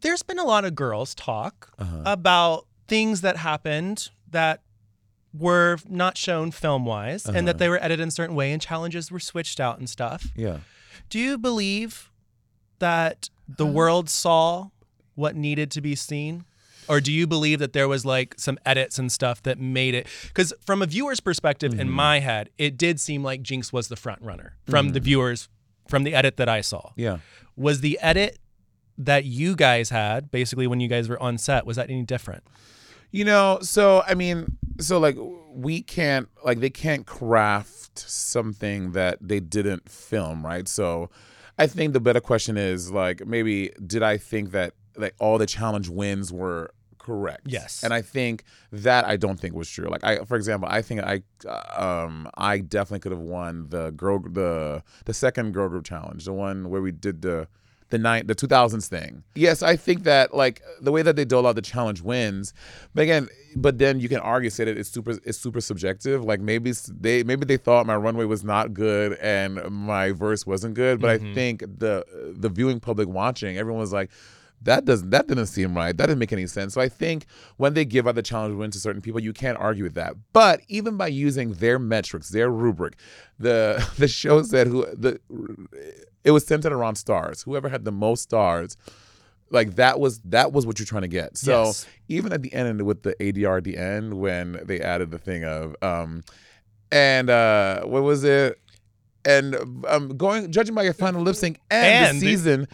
There's 0.01 0.23
been 0.23 0.39
a 0.39 0.43
lot 0.45 0.65
of 0.65 0.75
girls 0.75 1.13
talk 1.15 1.73
Uh-huh. 1.77 2.03
about 2.05 2.65
things 2.87 3.21
that 3.21 3.37
happened 3.37 4.09
that 4.31 4.61
were 5.33 5.77
not 5.87 6.17
shown 6.17 6.51
film 6.51 6.85
wise 6.85 7.25
and 7.25 7.35
Uh-huh. 7.37 7.45
that 7.47 7.57
they 7.59 7.69
were 7.69 7.77
edited 7.83 7.99
in 8.01 8.07
a 8.07 8.11
certain 8.11 8.35
way 8.35 8.51
and 8.51 8.61
challenges 8.61 9.11
were 9.11 9.19
switched 9.19 9.59
out 9.59 9.77
and 9.77 9.89
stuff. 9.89 10.27
Yeah. 10.35 10.59
Do 11.09 11.19
you 11.19 11.37
believe 11.37 12.11
that 12.79 13.29
the 13.47 13.65
Uh-huh. 13.65 13.73
world 13.73 14.09
saw 14.09 14.69
what 15.15 15.35
needed 15.35 15.69
to 15.71 15.81
be 15.81 15.95
seen? 15.95 16.45
Or 16.89 16.99
do 16.99 17.11
you 17.13 17.27
believe 17.27 17.59
that 17.59 17.71
there 17.73 17.87
was 17.87 18.03
like 18.05 18.33
some 18.37 18.57
edits 18.65 18.97
and 18.99 19.11
stuff 19.11 19.41
that 19.43 19.59
made 19.59 19.93
it? 19.93 20.07
Because 20.27 20.53
from 20.65 20.81
a 20.81 20.85
viewer's 20.87 21.19
perspective, 21.19 21.71
Mm-hmm. 21.71 21.81
in 21.81 21.89
my 21.89 22.19
head, 22.19 22.49
it 22.57 22.77
did 22.77 22.99
seem 22.99 23.23
like 23.23 23.41
Jinx 23.43 23.71
was 23.71 23.87
the 23.89 23.95
front 23.95 24.21
runner 24.23 24.55
from 24.67 24.87
Mm-hmm. 24.87 24.93
the 24.93 24.99
viewers, 24.99 25.49
from 25.87 26.03
the 26.03 26.13
edit 26.15 26.37
that 26.37 26.49
I 26.49 26.61
saw. 26.61 26.91
Yeah. 26.95 27.19
Was 27.55 27.81
the 27.81 27.99
edit 28.01 28.39
that 28.97 29.23
you 29.25 29.55
guys 29.55 29.91
had, 29.91 30.31
basically 30.31 30.67
when 30.67 30.79
you 30.79 30.87
guys 30.89 31.07
were 31.07 31.21
on 31.21 31.37
set, 31.37 31.65
was 31.65 31.77
that 31.77 31.89
any 31.89 32.03
different? 32.03 32.43
You 33.11 33.23
know, 33.25 33.59
so 33.61 34.03
I 34.07 34.13
mean, 34.13 34.57
so 34.79 34.99
like 34.99 35.15
we 35.51 35.81
can't 35.81 36.27
like 36.43 36.59
they 36.59 36.69
can't 36.69 37.05
craft 37.05 37.97
something 37.99 38.91
that 38.91 39.17
they 39.21 39.39
didn't 39.39 39.89
film, 39.89 40.45
right? 40.45 40.67
So 40.67 41.09
I 41.57 41.65
think 41.67 41.93
the 41.93 41.99
better 41.99 42.21
question 42.21 42.55
is 42.57 42.91
like 42.91 43.25
maybe 43.25 43.71
did 43.85 44.03
I 44.03 44.17
think 44.17 44.51
that 44.51 44.73
like 44.95 45.15
all 45.19 45.37
the 45.37 45.45
challenge 45.47 45.89
wins 45.89 46.31
were 46.31 46.71
correct? 47.09 47.41
Yes. 47.45 47.83
And 47.83 47.93
I 47.93 48.01
think 48.01 48.43
that 48.71 49.05
I 49.05 49.17
don't 49.17 49.39
think 49.39 49.55
was 49.55 49.69
true. 49.69 49.87
Like 49.89 50.03
I 50.03 50.23
for 50.25 50.35
example, 50.35 50.69
I 50.71 50.81
think 50.81 51.01
I 51.01 51.23
uh, 51.47 52.05
um 52.05 52.29
I 52.37 52.59
definitely 52.59 52.99
could 52.99 53.11
have 53.11 53.21
won 53.21 53.67
the 53.69 53.91
girl 53.91 54.19
the 54.19 54.83
the 55.05 55.13
second 55.13 55.53
girl 55.53 55.69
group 55.69 55.85
challenge, 55.85 56.25
the 56.25 56.33
one 56.33 56.69
where 56.69 56.81
we 56.81 56.91
did 56.91 57.21
the 57.21 57.47
the 57.89 57.97
nine 57.97 58.27
the 58.27 58.35
2000s 58.35 58.87
thing. 58.87 59.23
Yes, 59.35 59.63
I 59.63 59.75
think 59.75 60.03
that 60.03 60.35
like 60.35 60.61
the 60.81 60.91
way 60.91 61.01
that 61.01 61.15
they 61.15 61.25
dole 61.25 61.47
out 61.47 61.55
the 61.55 61.61
challenge 61.61 62.01
wins, 62.01 62.53
but 62.93 63.01
again, 63.01 63.27
but 63.55 63.79
then 63.79 63.99
you 63.99 64.07
can 64.07 64.19
argue 64.19 64.49
say 64.49 64.65
that 64.65 64.77
it's 64.77 64.89
super 64.89 65.17
it's 65.23 65.39
super 65.39 65.61
subjective. 65.61 66.23
Like 66.23 66.39
maybe 66.39 66.73
they 66.89 67.23
maybe 67.23 67.45
they 67.45 67.57
thought 67.57 67.85
my 67.87 67.95
runway 67.95 68.25
was 68.25 68.43
not 68.43 68.73
good 68.73 69.13
and 69.13 69.59
my 69.71 70.11
verse 70.11 70.45
wasn't 70.45 70.75
good, 70.75 71.01
but 71.01 71.09
I 71.09 71.33
think 71.33 71.61
the 71.61 72.05
the 72.37 72.49
viewing 72.49 72.79
public 72.79 73.07
watching, 73.07 73.57
everyone 73.57 73.81
was 73.81 73.93
like 73.93 74.11
that 74.63 74.85
doesn't 74.85 75.09
that 75.11 75.27
didn't 75.27 75.45
seem 75.47 75.75
right. 75.75 75.95
That 75.95 76.07
didn't 76.07 76.19
make 76.19 76.33
any 76.33 76.47
sense. 76.47 76.73
So 76.73 76.81
I 76.81 76.89
think 76.89 77.25
when 77.57 77.73
they 77.73 77.85
give 77.85 78.07
out 78.07 78.15
the 78.15 78.21
challenge 78.21 78.55
win 78.55 78.71
to 78.71 78.79
certain 78.79 79.01
people, 79.01 79.19
you 79.21 79.31
can't 79.33 79.57
argue 79.57 79.83
with 79.83 79.93
that. 79.95 80.15
But 80.33 80.61
even 80.67 80.97
by 80.97 81.07
using 81.07 81.53
their 81.53 81.79
metrics, 81.79 82.29
their 82.29 82.49
rubric, 82.49 82.95
the 83.37 83.87
the 83.97 84.07
show 84.07 84.41
said 84.43 84.67
who 84.67 84.85
the 84.95 85.19
it 86.23 86.31
was 86.31 86.45
centered 86.45 86.73
around 86.73 86.95
stars. 86.95 87.43
Whoever 87.43 87.69
had 87.69 87.85
the 87.85 87.91
most 87.91 88.23
stars, 88.23 88.75
like 89.49 89.75
that 89.75 89.99
was 89.99 90.19
that 90.25 90.51
was 90.51 90.65
what 90.65 90.77
you're 90.79 90.85
trying 90.85 91.03
to 91.03 91.07
get. 91.07 91.37
So 91.37 91.65
Yes. 91.65 91.87
even 92.09 92.33
at 92.33 92.41
the 92.41 92.53
end 92.53 92.81
with 92.81 93.03
the 93.03 93.15
ADR 93.21 93.57
at 93.59 93.63
the 93.63 93.77
end 93.77 94.15
when 94.15 94.59
they 94.65 94.81
added 94.81 95.11
the 95.11 95.17
thing 95.19 95.45
of 95.45 95.75
um 95.81 96.23
and 96.91 97.29
uh 97.29 97.83
what 97.85 98.03
was 98.03 98.23
it? 98.23 98.59
And 99.25 99.55
um 99.87 100.17
going 100.17 100.51
judging 100.51 100.75
by 100.75 100.83
your 100.83 100.93
final 100.93 101.21
lip 101.21 101.35
sync 101.35 101.59
and, 101.71 102.07
And- 102.07 102.15
the 102.17 102.19
season, 102.21 102.67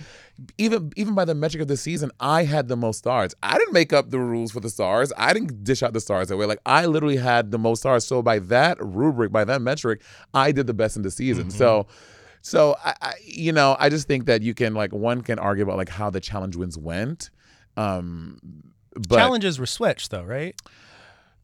even 0.57 0.91
even 0.95 1.15
by 1.15 1.25
the 1.25 1.35
metric 1.35 1.61
of 1.61 1.67
the 1.67 1.77
season, 1.77 2.11
I 2.19 2.43
had 2.43 2.67
the 2.67 2.75
most 2.75 2.97
stars. 2.97 3.33
I 3.41 3.57
didn't 3.57 3.73
make 3.73 3.93
up 3.93 4.09
the 4.09 4.19
rules 4.19 4.51
for 4.51 4.59
the 4.59 4.69
stars. 4.69 5.13
I 5.17 5.33
didn't 5.33 5.63
dish 5.63 5.81
out 5.81 5.93
the 5.93 6.01
stars 6.01 6.27
that 6.27 6.37
way. 6.37 6.45
Like 6.45 6.59
I 6.65 6.85
literally 6.85 7.17
had 7.17 7.51
the 7.51 7.57
most 7.57 7.79
stars. 7.79 8.05
So 8.05 8.21
by 8.21 8.39
that 8.39 8.77
rubric, 8.83 9.31
by 9.31 9.45
that 9.45 9.61
metric, 9.61 10.01
I 10.33 10.51
did 10.51 10.67
the 10.67 10.73
best 10.73 10.97
in 10.97 11.03
the 11.03 11.11
season. 11.11 11.49
So 11.51 11.87
so 12.41 12.75
I, 12.83 12.93
I 13.01 13.13
you 13.23 13.51
know, 13.51 13.77
I 13.79 13.89
just 13.89 14.07
think 14.07 14.25
that 14.25 14.41
you 14.41 14.53
can 14.53 14.73
like 14.73 14.93
one 14.93 15.21
can 15.21 15.39
argue 15.39 15.63
about 15.63 15.77
like 15.77 15.89
how 15.89 16.09
the 16.09 16.19
challenge 16.19 16.55
wins 16.55 16.77
went. 16.77 17.29
Um 17.77 18.39
but 18.93 19.17
Challenges 19.17 19.59
were 19.59 19.65
switched 19.65 20.11
though, 20.11 20.23
right? 20.23 20.55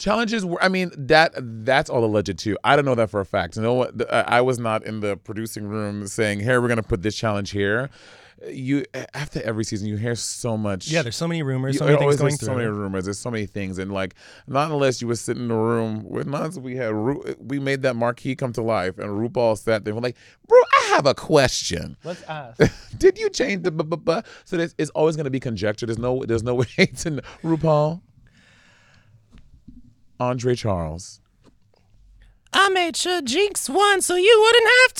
challenges 0.02 0.44
were 0.44 0.62
i 0.64 0.68
mean 0.68 0.90
that 0.98 1.32
that's 1.64 1.88
all 1.88 2.04
alleged 2.04 2.40
too 2.40 2.58
i 2.64 2.76
don't 2.76 2.86
know 2.86 2.96
that 2.96 3.08
for 3.08 3.20
a 3.20 3.26
fact 3.26 3.56
you 3.56 3.62
know 3.62 3.76
what 3.76 4.12
I 4.12 4.22
I 4.38 4.42
was 4.42 4.58
not 4.58 4.84
in 4.84 5.00
the 5.00 5.16
producing 5.16 5.68
room 5.68 6.08
saying 6.08 6.40
here 6.40 6.60
we're 6.60 6.70
gonna 6.70 6.82
put 6.82 7.04
this 7.04 7.16
challenge 7.16 7.52
here 7.52 7.92
you 8.50 8.84
after 9.14 9.42
every 9.44 9.64
season 9.64 9.88
you 9.88 9.98
hear 9.98 10.16
so 10.16 10.58
much 10.58 10.88
Yeah, 10.88 11.04
there's 11.04 11.16
so 11.16 11.28
many 11.28 11.44
rumors, 11.44 11.76
you 11.76 11.80
so 11.80 11.86
many 11.86 11.98
things 12.00 12.16
going 12.18 12.38
through. 12.38 12.46
so 12.48 12.56
many 12.56 12.68
rumors 12.68 13.06
there's 13.06 13.20
so 13.20 13.30
many 13.30 13.46
things 13.46 13.78
and 13.78 13.92
like 13.92 14.16
not 14.48 14.72
unless 14.72 15.02
you 15.02 15.08
were 15.08 15.16
sitting 15.16 15.44
in 15.46 15.52
a 15.52 15.58
room 15.58 16.04
with 16.10 16.26
not 16.28 16.56
we 16.56 16.76
had 16.76 16.92
Ru- 16.94 17.36
we 17.40 17.60
made 17.60 17.84
that 17.84 17.96
marquee 17.96 18.36
come 18.36 18.52
to 18.54 18.62
life 18.64 18.98
and 18.98 19.10
RuPaul 19.10 19.58
sat 19.58 19.84
there 19.86 19.94
and 19.94 20.02
we're 20.02 20.08
like 20.08 20.18
bro 20.48 20.58
I 20.60 20.86
have 20.96 21.06
a 21.06 21.14
question 21.14 21.98
Let's 22.04 22.24
ask. 22.24 22.60
did 22.98 23.20
you 23.20 23.30
change 23.30 23.64
the 23.64 23.72
bu- 23.72 23.84
bu- 23.84 23.98
bu-" 23.98 24.22
so 24.46 24.58
there's, 24.58 24.74
it's 24.80 24.90
always 24.92 25.16
going 25.16 25.26
to 25.26 25.30
be 25.32 25.40
conjecture 25.40 25.86
there's 25.86 26.00
no 26.00 26.24
there's 26.26 26.44
no 26.44 26.56
way 26.78 26.86
to 26.98 27.10
know. 27.12 27.22
RuPaul 27.44 28.02
Andre 30.20 30.56
Charles 30.56 31.20
I 32.54 32.68
made 32.70 32.98
sure 32.98 33.22
Jinx 33.22 33.70
won 33.70 34.02
so 34.02 34.16
you 34.16 34.52
wouldn't 34.52 34.70
have 34.82 34.94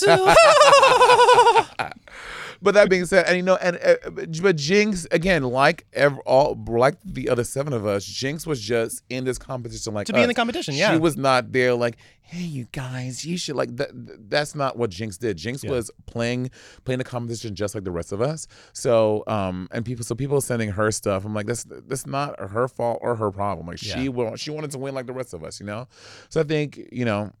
to. 1.78 1.94
But 2.62 2.74
that 2.74 2.88
being 2.88 3.04
said, 3.06 3.26
and 3.26 3.36
you 3.36 3.42
know, 3.42 3.56
and 3.56 3.76
uh, 3.84 4.10
but 4.10 4.56
Jinx 4.56 5.06
again, 5.10 5.42
like 5.42 5.84
ev- 5.92 6.18
all 6.20 6.56
like 6.68 6.94
the 7.04 7.28
other 7.28 7.42
seven 7.44 7.72
of 7.72 7.84
us, 7.84 8.04
Jinx 8.04 8.46
was 8.46 8.60
just 8.60 9.02
in 9.10 9.24
this 9.24 9.36
competition, 9.36 9.94
like 9.94 10.06
To 10.06 10.12
be 10.12 10.22
in 10.22 10.28
the 10.28 10.34
competition, 10.34 10.74
yeah. 10.74 10.92
She 10.92 10.98
was 10.98 11.16
not 11.16 11.50
there, 11.50 11.74
like, 11.74 11.96
hey, 12.22 12.38
you 12.42 12.66
guys, 12.70 13.24
you 13.24 13.36
should 13.36 13.56
like 13.56 13.76
that. 13.78 13.90
That's 14.30 14.54
not 14.54 14.76
what 14.78 14.90
Jinx 14.90 15.18
did. 15.18 15.36
Jinx 15.36 15.64
was 15.64 15.90
playing 16.06 16.50
playing 16.84 16.98
the 16.98 17.04
competition 17.04 17.54
just 17.56 17.74
like 17.74 17.82
the 17.84 17.90
rest 17.90 18.12
of 18.12 18.20
us. 18.22 18.46
So, 18.72 19.24
um, 19.26 19.66
and 19.72 19.84
people, 19.84 20.04
so 20.04 20.14
people 20.14 20.40
sending 20.40 20.70
her 20.70 20.92
stuff. 20.92 21.24
I'm 21.24 21.34
like, 21.34 21.46
that's 21.46 21.64
that's 21.64 22.06
not 22.06 22.38
her 22.38 22.68
fault 22.68 23.00
or 23.02 23.16
her 23.16 23.32
problem. 23.32 23.66
Like 23.66 23.82
Yeah. 23.82 23.96
she 23.96 24.08
will, 24.08 24.36
she 24.36 24.50
wanted 24.52 24.70
to 24.70 24.78
win 24.78 24.94
like 24.94 25.06
the 25.06 25.12
rest 25.12 25.34
of 25.34 25.42
us, 25.42 25.58
you 25.58 25.66
know. 25.66 25.88
So 26.28 26.40
I 26.40 26.44
think 26.44 26.80
you 26.92 27.04
know. 27.04 27.32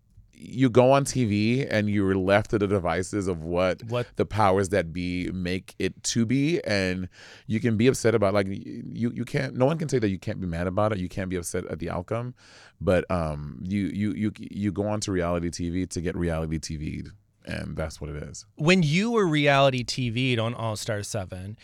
You 0.44 0.68
go 0.70 0.92
on 0.92 1.04
TV 1.04 1.66
and 1.70 1.88
you're 1.88 2.14
left 2.16 2.50
to 2.50 2.58
the 2.58 2.66
devices 2.66 3.28
of 3.28 3.42
what 3.42 3.82
What- 3.84 4.06
the 4.16 4.26
powers 4.26 4.70
that 4.70 4.92
be 4.92 5.30
make 5.32 5.74
it 5.78 6.02
to 6.04 6.26
be 6.26 6.60
and 6.64 7.08
you 7.46 7.60
can 7.60 7.76
be 7.76 7.86
upset 7.86 8.14
about 8.14 8.34
like 8.34 8.46
you 8.48 9.12
you 9.14 9.24
can't 9.24 9.56
no 9.56 9.66
one 9.66 9.78
can 9.78 9.88
say 9.88 9.98
that 9.98 10.08
you 10.08 10.18
can't 10.18 10.40
be 10.40 10.46
mad 10.46 10.66
about 10.66 10.92
it 10.92 10.98
you 10.98 11.08
can't 11.08 11.30
be 11.30 11.36
upset 11.36 11.64
at 11.66 11.78
the 11.78 11.88
outcome 11.90 12.34
but 12.80 13.08
um 13.10 13.58
you 13.62 13.86
you 13.86 14.12
you 14.12 14.32
you 14.38 14.72
go 14.72 14.86
on 14.86 15.00
to 15.00 15.12
reality 15.12 15.48
tv 15.50 15.88
to 15.88 16.00
get 16.00 16.16
reality 16.16 16.58
tv'd 16.58 17.10
and 17.44 17.76
that's 17.76 18.00
what 18.00 18.10
it 18.10 18.22
is 18.22 18.46
when 18.56 18.82
you 18.82 19.10
were 19.10 19.26
reality 19.26 19.82
TV'd 19.84 20.38
on 20.38 20.54
All 20.54 20.76
Star 20.76 21.02
7, 21.02 21.56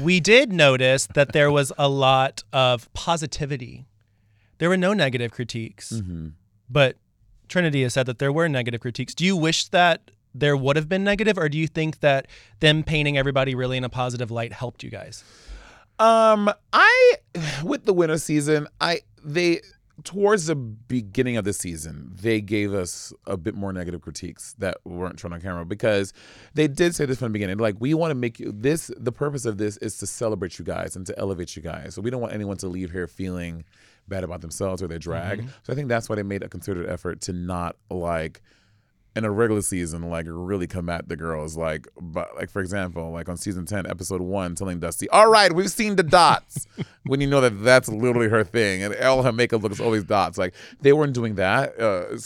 we 0.00 0.18
did 0.18 0.52
notice 0.52 1.06
that 1.14 1.32
there 1.32 1.50
was 1.50 1.72
a 1.76 1.88
lot 1.88 2.42
of 2.52 2.90
positivity. 2.94 3.84
There 4.58 4.68
were 4.70 4.76
no 4.78 4.94
negative 4.94 5.32
critiques. 5.32 5.92
Mm-hmm. 5.92 6.28
But 6.70 6.96
Trinity 7.48 7.82
has 7.82 7.94
said 7.94 8.06
that 8.06 8.18
there 8.18 8.32
were 8.32 8.48
negative 8.48 8.80
critiques. 8.80 9.14
Do 9.14 9.24
you 9.24 9.36
wish 9.36 9.68
that 9.68 10.10
there 10.34 10.56
would 10.56 10.76
have 10.76 10.88
been 10.88 11.04
negative, 11.04 11.38
or 11.38 11.48
do 11.48 11.58
you 11.58 11.66
think 11.66 12.00
that 12.00 12.26
them 12.60 12.82
painting 12.82 13.16
everybody 13.16 13.54
really 13.54 13.76
in 13.76 13.84
a 13.84 13.88
positive 13.88 14.30
light 14.30 14.52
helped 14.52 14.82
you 14.82 14.90
guys? 14.90 15.24
Um, 15.98 16.50
I 16.72 17.14
with 17.62 17.84
the 17.84 17.94
winter 17.94 18.18
season, 18.18 18.68
I 18.80 19.00
they 19.24 19.60
towards 20.04 20.46
the 20.46 20.54
beginning 20.54 21.36
of 21.36 21.44
the 21.44 21.52
season, 21.52 22.12
they 22.20 22.40
gave 22.40 22.74
us 22.74 23.12
a 23.26 23.36
bit 23.36 23.54
more 23.54 23.72
negative 23.72 24.02
critiques 24.02 24.54
that 24.58 24.76
weren't 24.84 25.18
shown 25.18 25.32
on 25.32 25.40
camera 25.40 25.64
because 25.64 26.12
they 26.54 26.68
did 26.68 26.94
say 26.94 27.06
this 27.06 27.18
from 27.18 27.28
the 27.28 27.32
beginning. 27.32 27.56
Like, 27.58 27.76
we 27.78 27.94
want 27.94 28.10
to 28.10 28.14
make 28.14 28.38
you 28.38 28.52
this. 28.52 28.90
The 28.96 29.12
purpose 29.12 29.46
of 29.46 29.58
this 29.58 29.76
is 29.78 29.96
to 29.98 30.06
celebrate 30.06 30.58
you 30.58 30.64
guys 30.64 30.96
and 30.96 31.06
to 31.06 31.18
elevate 31.18 31.56
you 31.56 31.62
guys. 31.62 31.94
So 31.94 32.02
we 32.02 32.10
don't 32.10 32.20
want 32.20 32.34
anyone 32.34 32.58
to 32.58 32.68
leave 32.68 32.90
here 32.90 33.06
feeling 33.06 33.64
bad 34.08 34.24
about 34.24 34.40
themselves 34.40 34.82
or 34.82 34.88
their 34.88 34.98
drag. 34.98 35.40
So 35.62 35.72
I 35.72 35.76
think 35.76 35.88
that's 35.88 36.08
why 36.08 36.16
they 36.16 36.22
made 36.22 36.42
a 36.42 36.48
concerted 36.48 36.88
effort 36.88 37.20
to 37.22 37.32
not 37.32 37.76
like 37.90 38.42
in 39.16 39.24
a 39.24 39.30
regular 39.30 39.62
season, 39.62 40.10
like 40.10 40.26
really 40.28 40.66
come 40.66 40.90
at 40.90 41.08
the 41.08 41.16
girls, 41.16 41.56
like, 41.56 41.88
but 41.98 42.36
like 42.36 42.50
for 42.50 42.60
example, 42.60 43.10
like 43.12 43.28
on 43.30 43.38
season 43.38 43.64
ten, 43.64 43.86
episode 43.86 44.20
one, 44.20 44.54
telling 44.54 44.78
Dusty, 44.78 45.08
"All 45.08 45.30
right, 45.30 45.50
we've 45.52 45.70
seen 45.70 45.96
the 45.96 46.02
dots," 46.02 46.66
when 47.06 47.22
you 47.22 47.26
know 47.26 47.40
that 47.40 47.64
that's 47.64 47.88
literally 47.88 48.28
her 48.28 48.44
thing, 48.44 48.82
and 48.82 48.94
all 48.96 49.22
her 49.22 49.32
makeup 49.32 49.62
looks 49.62 49.80
always 49.80 50.04
dots. 50.04 50.36
Like 50.36 50.54
they 50.82 50.92
weren't 50.92 51.14
doing 51.14 51.36
that. 51.36 51.80
Uh, 51.80 52.18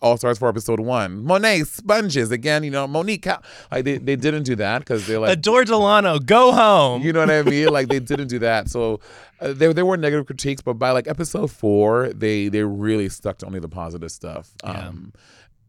all 0.00 0.16
stars 0.16 0.38
for 0.38 0.48
episode 0.48 0.80
one. 0.80 1.24
Monet 1.24 1.64
sponges 1.64 2.30
again. 2.30 2.64
You 2.64 2.70
know, 2.70 2.86
Monique. 2.86 3.26
Like 3.70 3.84
they, 3.84 3.98
they 3.98 4.16
didn't 4.16 4.44
do 4.44 4.54
that 4.56 4.80
because 4.80 5.06
they're 5.06 5.18
like 5.18 5.30
Adore 5.30 5.64
Delano, 5.64 6.18
go 6.18 6.52
home. 6.52 7.02
you 7.02 7.12
know 7.12 7.20
what 7.20 7.30
I 7.30 7.42
mean? 7.42 7.68
Like 7.68 7.88
they 7.88 8.00
didn't 8.00 8.28
do 8.28 8.38
that. 8.40 8.68
So 8.68 9.00
uh, 9.40 9.52
there 9.52 9.72
there 9.72 9.86
were 9.86 9.96
negative 9.96 10.26
critiques, 10.26 10.62
but 10.62 10.74
by 10.74 10.90
like 10.90 11.08
episode 11.08 11.50
four, 11.50 12.08
they 12.12 12.48
they 12.48 12.62
really 12.62 13.08
stuck 13.08 13.38
to 13.38 13.46
only 13.46 13.60
the 13.60 13.68
positive 13.68 14.10
stuff. 14.10 14.52
Yeah. 14.64 14.88
Um, 14.88 15.12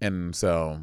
and 0.02 0.36
so. 0.36 0.82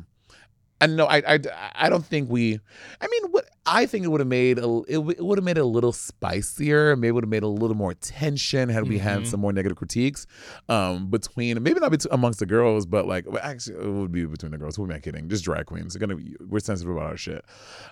And 0.80 0.96
no, 0.96 1.06
I, 1.06 1.22
I, 1.26 1.38
I 1.74 1.88
don't 1.88 2.04
think 2.04 2.28
we. 2.28 2.60
I 3.00 3.06
mean, 3.06 3.30
what 3.30 3.48
I 3.66 3.86
think 3.86 4.04
it 4.04 4.08
would 4.08 4.20
have 4.20 4.28
made 4.28 4.58
a, 4.58 4.82
it, 4.88 4.98
it 4.98 5.24
would 5.24 5.38
have 5.38 5.44
made 5.44 5.56
it 5.56 5.62
a 5.62 5.66
little 5.66 5.92
spicier. 5.92 6.96
Maybe 6.96 7.12
would 7.12 7.24
have 7.24 7.30
made 7.30 7.44
a 7.44 7.48
little 7.48 7.76
more 7.76 7.94
tension 7.94 8.68
had 8.68 8.88
we 8.88 8.98
had 8.98 9.26
some 9.26 9.40
more 9.40 9.52
negative 9.52 9.78
critiques, 9.78 10.26
um, 10.68 11.08
between 11.08 11.62
maybe 11.62 11.80
not 11.80 11.90
between, 11.90 12.12
amongst 12.12 12.40
the 12.40 12.46
girls, 12.46 12.86
but 12.86 13.06
like 13.06 13.24
well, 13.26 13.40
actually 13.42 13.76
it 13.76 13.88
would 13.88 14.12
be 14.12 14.26
between 14.26 14.52
the 14.52 14.58
girls. 14.58 14.76
Who 14.76 14.84
am 14.84 14.90
I 14.90 14.98
kidding? 14.98 15.28
Just 15.28 15.44
drag 15.44 15.66
queens. 15.66 15.94
They're 15.94 16.00
gonna 16.00 16.16
be, 16.16 16.36
we're 16.46 16.58
sensitive 16.58 16.92
about 16.92 17.06
our 17.06 17.16
shit, 17.16 17.44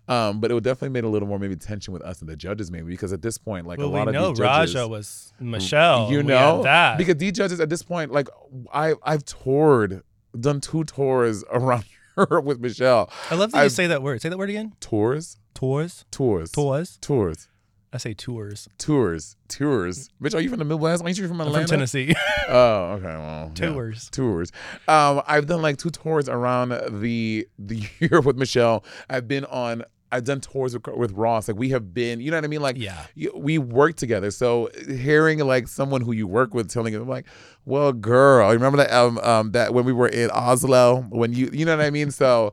um, 0.09 0.41
but 0.41 0.51
it 0.51 0.55
would 0.55 0.65
definitely 0.65 0.91
made 0.91 1.05
a 1.05 1.09
little 1.09 1.29
more 1.29 1.39
maybe 1.39 1.57
tension 1.57 1.93
with 1.93 2.03
us 2.03 2.21
and 2.21 2.29
the 2.29 2.37
judges 2.37 2.71
maybe 2.71 2.89
because 2.89 3.13
at 3.13 3.23
this 3.23 3.39
point 3.39 3.67
like 3.67 3.79
well, 3.79 3.89
a 3.89 3.91
lot 3.91 4.09
of 4.09 4.15
these 4.15 4.39
judges, 4.39 4.75
Raja 4.75 4.89
was 4.89 5.33
Michelle. 5.41 6.11
you 6.11 6.23
know 6.23 6.63
that. 6.65 6.99
because 6.99 7.17
these 7.17 7.33
judges 7.33 7.61
at 7.61 7.71
this 7.71 7.83
point 7.83 8.11
like 8.13 8.29
I 8.75 8.95
I've 9.05 9.25
toured 9.25 10.03
done 10.39 10.61
two 10.61 10.85
tours 10.85 11.45
around 11.51 11.85
Europe 12.17 12.45
with 12.45 12.61
Michelle. 12.61 13.11
I 13.31 13.35
love 13.35 13.53
that 13.53 13.63
you 13.63 13.69
say 13.71 13.87
that 13.89 14.03
word. 14.03 14.21
Say 14.23 14.29
that 14.29 14.39
word 14.39 14.51
again. 14.51 14.75
Tours, 14.81 15.39
Tours. 15.55 16.05
tours, 16.11 16.51
Tours. 16.51 16.99
tours, 17.01 17.49
I 17.93 17.99
say 17.99 18.15
tours. 18.15 18.69
tours, 18.79 19.37
tours. 19.49 20.09
Bitch, 20.23 20.35
are 20.35 20.41
you 20.41 20.49
from 20.49 20.59
the 20.59 20.65
Midwest? 20.65 21.03
Aren't 21.03 21.19
you 21.19 21.29
from 21.29 21.41
I'm 21.41 21.49
Atlanta? 21.49 21.67
from 21.69 21.77
Tennessee. 21.79 22.15
Oh, 22.49 22.95
okay. 22.99 23.05
Well, 23.05 23.53
yeah. 23.57 23.69
Tours. 23.71 24.11
tours. 24.11 24.51
Um, 24.89 25.23
I've 25.27 25.47
done 25.47 25.63
like 25.63 25.77
two 25.79 25.91
tours 25.91 26.29
around 26.29 26.71
the 27.01 27.47
the 27.59 27.87
Europe 28.01 28.25
with 28.27 28.37
Michelle. 28.37 28.85
I've 29.09 29.29
been 29.29 29.45
on 29.45 29.85
I've 30.13 30.25
done 30.25 30.41
tours 30.41 30.75
with, 30.75 30.87
with 30.97 31.13
Ross. 31.13 31.49
Like 31.49 31.57
we 31.57 31.71
have 31.71 31.93
been, 31.95 32.21
you 32.21 32.31
know 32.31 32.37
what 32.37 32.45
I 32.45 32.49
mean? 32.49 32.61
Like 32.63 32.77
Yeah. 32.79 33.07
you- 33.15 33.33
we 33.35 33.59
work 33.59 33.97
together. 33.97 34.31
So 34.31 34.69
hearing 34.87 35.39
like 35.41 35.67
someone 35.69 36.03
who 36.03 36.13
you 36.13 36.27
work 36.27 36.53
with 36.55 36.71
telling 36.71 36.93
you, 36.93 37.01
I'm 37.01 37.09
like, 37.09 37.27
well, 37.65 37.93
girl, 37.93 38.47
you 38.49 38.53
remember 38.55 38.77
that 38.79 38.93
um, 38.93 39.19
um 39.19 39.53
that 39.53 39.73
when 39.75 39.85
we 39.85 39.93
were 39.93 40.09
in 40.09 40.31
Oslo 40.31 41.07
when 41.11 41.33
you 41.33 41.49
you 41.53 41.65
know 41.65 41.77
what 41.77 41.85
I 41.85 41.91
mean? 41.91 42.11
So 42.11 42.53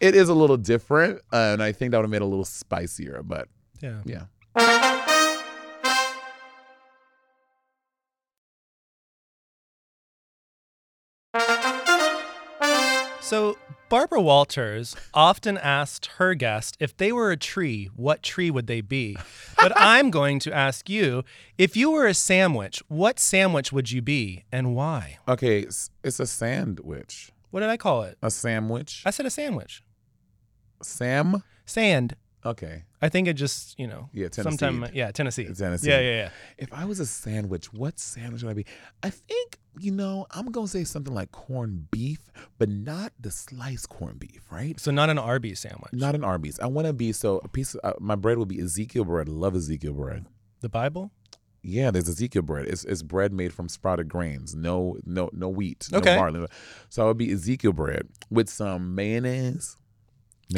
it 0.00 0.14
is 0.14 0.28
a 0.28 0.34
little 0.34 0.56
different, 0.56 1.20
uh, 1.32 1.36
and 1.52 1.62
I 1.62 1.72
think 1.72 1.92
that 1.92 1.98
would 1.98 2.04
have 2.04 2.10
made 2.10 2.16
it 2.18 2.22
a 2.22 2.26
little 2.26 2.44
spicier. 2.44 3.22
But 3.22 3.48
Yeah. 3.80 4.00
yeah. 4.04 4.22
So, 13.24 13.56
Barbara 13.88 14.20
Walters 14.20 14.94
often 15.14 15.56
asked 15.56 16.06
her 16.18 16.34
guest 16.34 16.76
if 16.78 16.94
they 16.94 17.10
were 17.10 17.30
a 17.30 17.38
tree, 17.38 17.88
what 17.96 18.22
tree 18.22 18.50
would 18.50 18.66
they 18.66 18.82
be? 18.82 19.16
But 19.56 19.72
I'm 19.76 20.10
going 20.10 20.40
to 20.40 20.52
ask 20.52 20.90
you 20.90 21.24
if 21.56 21.74
you 21.74 21.90
were 21.90 22.06
a 22.06 22.12
sandwich, 22.12 22.82
what 22.88 23.18
sandwich 23.18 23.72
would 23.72 23.90
you 23.90 24.02
be 24.02 24.44
and 24.52 24.76
why? 24.76 25.20
Okay, 25.26 25.60
it's, 25.60 25.90
it's 26.02 26.20
a 26.20 26.26
sandwich. 26.26 27.32
What 27.50 27.60
did 27.60 27.70
I 27.70 27.78
call 27.78 28.02
it? 28.02 28.18
A 28.20 28.30
sandwich. 28.30 29.02
I 29.06 29.10
said 29.10 29.24
a 29.24 29.30
sandwich. 29.30 29.82
Sam. 30.82 31.42
Sand. 31.64 32.16
Okay. 32.46 32.82
I 33.00 33.08
think 33.08 33.26
it 33.28 33.34
just, 33.34 33.78
you 33.78 33.86
know, 33.86 34.08
Yeah, 34.12 34.28
Tennessee. 34.28 34.56
sometime, 34.58 34.90
yeah, 34.92 35.10
Tennessee. 35.12 35.44
Tennessee. 35.44 35.88
Yeah, 35.88 36.00
yeah, 36.00 36.10
yeah. 36.16 36.28
If 36.58 36.72
I 36.72 36.84
was 36.84 37.00
a 37.00 37.06
sandwich, 37.06 37.72
what 37.72 37.98
sandwich 37.98 38.42
would 38.42 38.50
I 38.50 38.54
be? 38.54 38.66
I 39.02 39.10
think, 39.10 39.58
you 39.78 39.90
know, 39.92 40.26
I'm 40.30 40.46
going 40.50 40.66
to 40.66 40.70
say 40.70 40.84
something 40.84 41.12
like 41.14 41.32
corned 41.32 41.90
beef, 41.90 42.20
but 42.58 42.68
not 42.68 43.12
the 43.18 43.30
sliced 43.30 43.88
corned 43.88 44.20
beef, 44.20 44.42
right? 44.50 44.78
So, 44.78 44.90
not 44.90 45.08
an 45.10 45.18
Arby's 45.18 45.60
sandwich. 45.60 45.92
Not 45.94 46.14
an 46.14 46.22
Arby's. 46.24 46.60
I 46.60 46.66
want 46.66 46.86
to 46.86 46.92
be, 46.92 47.12
so 47.12 47.40
a 47.44 47.48
piece 47.48 47.74
of, 47.76 47.80
uh, 47.92 47.94
my 47.98 48.14
bread 48.14 48.38
would 48.38 48.48
be 48.48 48.60
Ezekiel 48.60 49.04
bread. 49.04 49.28
Love 49.28 49.54
Ezekiel 49.56 49.94
bread. 49.94 50.26
the 50.60 50.68
Bible? 50.68 51.10
Yeah, 51.66 51.90
there's 51.90 52.10
Ezekiel 52.10 52.42
bread. 52.42 52.66
It's, 52.66 52.84
it's 52.84 53.02
bread 53.02 53.32
made 53.32 53.54
from 53.54 53.70
sprouted 53.70 54.08
grains. 54.10 54.54
No, 54.54 54.98
no, 55.06 55.30
no 55.32 55.48
wheat. 55.48 55.88
No 55.90 55.96
Okay. 55.98 56.14
barley. 56.14 56.46
So 56.90 57.04
I 57.04 57.06
would 57.06 57.16
be 57.16 57.32
Ezekiel 57.32 57.72
bread 57.72 58.06
with 58.30 58.50
some 58.50 58.94
mayonnaise. 58.94 59.78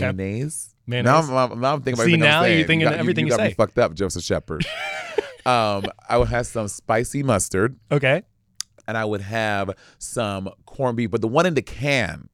Mayonnaise. 0.03 0.75
Mayonnaise. 0.87 1.29
Now 1.29 1.37
I'm, 1.47 1.61
now 1.61 1.75
I'm 1.75 1.83
thinking 1.83 1.95
about 1.95 2.05
See, 2.05 2.13
everything 2.15 2.21
now 2.21 2.43
I'm 2.43 2.51
you're 2.59 2.67
thinking 2.67 2.89
got, 2.89 2.95
everything 2.99 3.27
you, 3.27 3.33
you 3.33 3.37
got 3.37 3.43
me 3.45 3.51
say. 3.51 3.55
fucked 3.55 3.79
up, 3.79 3.95
Joseph 3.95 4.23
Shepard. 4.23 4.65
um, 5.47 5.85
I 6.09 6.17
would 6.19 6.29
have 6.29 6.47
some 6.47 6.69
spicy 6.69 7.23
mustard, 7.23 7.79
Okay. 7.91 8.23
and 8.89 8.97
I 8.97 9.05
would 9.05 9.21
have 9.23 9.71
some 9.99 10.49
corned 10.67 10.97
beef, 10.97 11.11
but 11.11 11.21
the 11.21 11.29
one 11.29 11.47
in 11.47 11.55
the 11.55 11.63
can. 11.63 12.29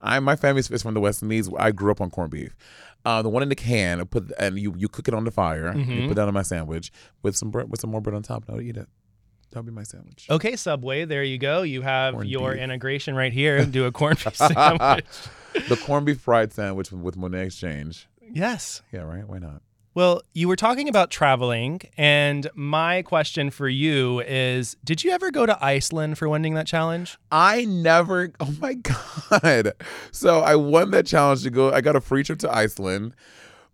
I 0.00 0.18
my 0.20 0.34
family 0.36 0.60
is 0.60 0.82
from 0.82 0.94
the 0.94 1.00
West 1.00 1.22
Indies. 1.22 1.48
I 1.58 1.70
grew 1.70 1.92
up 1.92 2.00
on 2.00 2.10
corned 2.10 2.32
beef. 2.32 2.56
Uh, 3.04 3.20
the 3.22 3.28
one 3.28 3.42
in 3.42 3.48
the 3.48 3.54
can, 3.56 4.04
put 4.06 4.32
and 4.38 4.58
you 4.58 4.74
you 4.76 4.88
cook 4.88 5.06
it 5.08 5.14
on 5.14 5.24
the 5.24 5.30
fire. 5.30 5.76
You 5.76 5.84
Mhm. 5.84 6.08
put 6.08 6.14
that 6.16 6.26
on 6.28 6.34
my 6.34 6.42
sandwich 6.42 6.90
with 7.22 7.36
some 7.36 7.50
bread, 7.50 7.68
with 7.70 7.80
some 7.80 7.90
more 7.90 8.00
bread 8.00 8.14
on 8.16 8.22
top. 8.22 8.44
and 8.46 8.54
I 8.54 8.56
would 8.56 8.66
eat 8.66 8.76
it. 8.76 8.88
That'll 9.52 9.62
be 9.64 9.70
my 9.72 9.82
sandwich. 9.84 10.26
Okay, 10.30 10.56
Subway, 10.56 11.04
there 11.04 11.22
you 11.22 11.38
go. 11.38 11.62
You 11.62 11.82
have 11.82 12.14
Corned 12.14 12.28
your 12.30 12.52
beef. 12.54 12.62
integration 12.62 13.14
right 13.14 13.32
here. 13.32 13.64
Do 13.66 13.84
a 13.84 13.92
corned 13.92 14.18
beef 14.24 14.34
sandwich. 14.34 15.04
the 15.68 15.76
corned 15.84 16.06
beef 16.06 16.20
fried 16.20 16.52
sandwich 16.52 16.90
with, 16.90 17.00
with 17.02 17.16
Monét 17.16 17.44
X 17.46 17.56
Change. 17.56 18.08
Yes. 18.30 18.82
Yeah, 18.92 19.02
right. 19.02 19.28
Why 19.28 19.38
not? 19.38 19.60
Well, 19.94 20.22
you 20.32 20.48
were 20.48 20.56
talking 20.56 20.88
about 20.88 21.10
traveling, 21.10 21.82
and 21.98 22.48
my 22.54 23.02
question 23.02 23.50
for 23.50 23.68
you 23.68 24.20
is 24.20 24.74
Did 24.82 25.04
you 25.04 25.10
ever 25.10 25.30
go 25.30 25.44
to 25.44 25.62
Iceland 25.62 26.16
for 26.16 26.30
winning 26.30 26.54
that 26.54 26.66
challenge? 26.66 27.18
I 27.30 27.66
never. 27.66 28.32
Oh 28.40 28.54
my 28.58 28.72
god! 29.30 29.72
So 30.10 30.40
I 30.40 30.56
won 30.56 30.92
that 30.92 31.04
challenge 31.04 31.42
to 31.42 31.50
go. 31.50 31.70
I 31.70 31.82
got 31.82 31.94
a 31.94 32.00
free 32.00 32.22
trip 32.24 32.38
to 32.38 32.50
Iceland, 32.50 33.14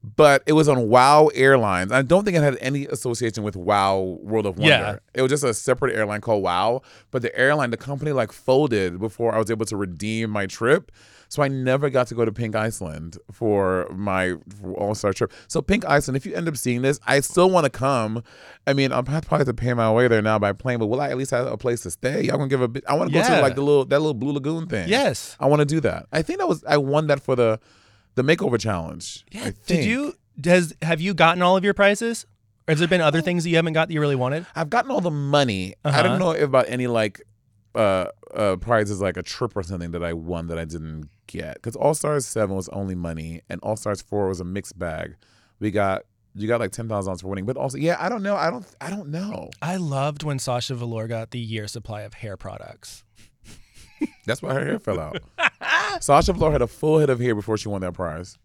but 0.02 0.42
it 0.46 0.52
was 0.52 0.68
on 0.68 0.88
Wow 0.88 1.28
Airlines. 1.34 1.90
I 1.92 2.02
don't 2.02 2.24
think 2.24 2.36
it 2.36 2.42
had 2.42 2.56
any 2.60 2.86
association 2.86 3.42
with 3.42 3.56
Wow 3.56 4.18
World 4.22 4.46
of 4.46 4.56
Wonder. 4.58 4.68
Yeah. 4.68 4.96
It 5.14 5.22
was 5.22 5.30
just 5.30 5.44
a 5.44 5.52
separate 5.52 5.94
airline 5.94 6.20
called 6.20 6.42
Wow. 6.42 6.82
But 7.10 7.22
the 7.22 7.36
airline, 7.36 7.70
the 7.70 7.76
company, 7.76 8.12
like 8.12 8.30
folded 8.32 9.00
before 9.00 9.34
I 9.34 9.38
was 9.38 9.50
able 9.50 9.66
to 9.66 9.76
redeem 9.76 10.30
my 10.30 10.46
trip. 10.46 10.92
So 11.30 11.42
I 11.42 11.48
never 11.48 11.90
got 11.90 12.06
to 12.06 12.14
go 12.14 12.24
to 12.24 12.32
Pink 12.32 12.56
Iceland 12.56 13.18
for 13.32 13.86
my 13.90 14.36
All 14.76 14.94
Star 14.94 15.12
trip. 15.12 15.32
So 15.46 15.60
Pink 15.60 15.84
Iceland, 15.84 16.16
if 16.16 16.24
you 16.24 16.34
end 16.34 16.48
up 16.48 16.56
seeing 16.56 16.80
this, 16.82 16.98
I 17.06 17.20
still 17.20 17.50
want 17.50 17.64
to 17.64 17.70
come. 17.70 18.22
I 18.66 18.72
mean, 18.72 18.92
I'm 18.92 19.04
probably 19.04 19.38
have 19.38 19.46
to 19.48 19.54
pay 19.54 19.74
my 19.74 19.92
way 19.92 20.08
there 20.08 20.22
now 20.22 20.38
by 20.38 20.52
plane, 20.52 20.78
but 20.78 20.86
will 20.86 21.00
I 21.02 21.10
at 21.10 21.18
least 21.18 21.32
have 21.32 21.46
a 21.46 21.58
place 21.58 21.82
to 21.82 21.90
stay? 21.90 22.22
Y'all 22.22 22.38
gonna 22.38 22.48
give 22.48 22.62
a 22.62 22.68
bit? 22.68 22.84
I 22.88 22.94
want 22.94 23.10
to 23.10 23.12
go 23.12 23.18
Yeah. 23.18 23.36
to 23.36 23.42
like 23.42 23.56
the 23.56 23.62
little 23.62 23.84
that 23.84 23.98
little 23.98 24.14
Blue 24.14 24.32
Lagoon 24.32 24.68
thing. 24.68 24.88
Yes. 24.88 25.36
I 25.38 25.46
want 25.46 25.60
to 25.60 25.66
do 25.66 25.80
that. 25.80 26.06
I 26.12 26.22
think 26.22 26.38
that 26.38 26.48
was 26.48 26.64
I 26.66 26.78
won 26.78 27.08
that 27.08 27.20
for 27.20 27.36
the 27.36 27.60
the 28.18 28.22
makeover 28.36 28.58
challenge. 28.60 29.24
I 29.34 29.54
Did 29.66 29.84
you 29.84 30.14
has 30.44 30.74
have 30.82 31.00
you 31.00 31.14
gotten 31.14 31.42
all 31.42 31.56
of 31.56 31.64
your 31.64 31.74
prizes? 31.74 32.26
Or 32.66 32.72
has 32.72 32.78
there 32.80 32.88
been 32.88 33.00
other 33.00 33.22
things 33.22 33.44
that 33.44 33.50
you 33.50 33.56
haven't 33.56 33.72
got 33.72 33.88
that 33.88 33.94
you 33.94 34.00
really 34.00 34.14
wanted? 34.16 34.44
I've 34.54 34.68
gotten 34.68 34.90
all 34.90 35.00
the 35.00 35.10
money. 35.10 35.74
I 35.84 35.88
Uh-huh. 35.88 36.02
don't 36.02 36.18
know 36.18 36.32
about 36.34 36.66
any 36.68 36.86
like 36.86 37.22
uh 37.74 38.06
uh 38.34 38.56
prizes 38.56 39.00
like 39.00 39.16
a 39.16 39.22
trip 39.22 39.56
or 39.56 39.62
something 39.62 39.90
that 39.92 40.02
I 40.02 40.12
won 40.12 40.48
that 40.48 40.58
I 40.58 40.64
didn't 40.64 41.08
get 41.26 41.54
because 41.54 41.76
All 41.76 41.94
Stars 41.94 42.26
Seven 42.26 42.54
was 42.56 42.68
only 42.70 42.94
money 42.94 43.40
and 43.48 43.60
All 43.62 43.76
Stars 43.76 44.02
Four 44.02 44.28
was 44.28 44.40
a 44.40 44.44
mixed 44.44 44.78
bag. 44.78 45.16
We 45.60 45.70
got 45.70 46.02
you 46.34 46.46
got 46.46 46.60
like 46.60 46.72
ten 46.72 46.88
thousand 46.88 47.08
dollars 47.10 47.22
for 47.22 47.28
winning, 47.28 47.46
but 47.46 47.56
also 47.56 47.78
yeah, 47.78 47.96
I 47.98 48.08
don't 48.08 48.22
know. 48.22 48.36
I 48.36 48.50
don't 48.50 48.66
I 48.80 48.90
don't 48.90 49.08
know. 49.08 49.50
I 49.62 49.76
loved 49.76 50.22
when 50.24 50.38
Sasha 50.38 50.74
Velour 50.74 51.08
got 51.08 51.30
the 51.30 51.38
year 51.40 51.66
supply 51.68 52.02
of 52.02 52.14
hair 52.14 52.36
products. 52.36 53.02
That's 54.26 54.42
why 54.42 54.54
her 54.54 54.64
hair 54.64 54.78
fell 54.78 55.00
out. 55.00 55.18
Sasha 56.00 56.32
Velour 56.32 56.52
had 56.52 56.62
a 56.62 56.66
full 56.66 56.98
head 56.98 57.10
of 57.10 57.18
hair 57.20 57.34
before 57.34 57.56
she 57.56 57.68
won 57.68 57.80
that 57.82 57.94
prize. 57.94 58.38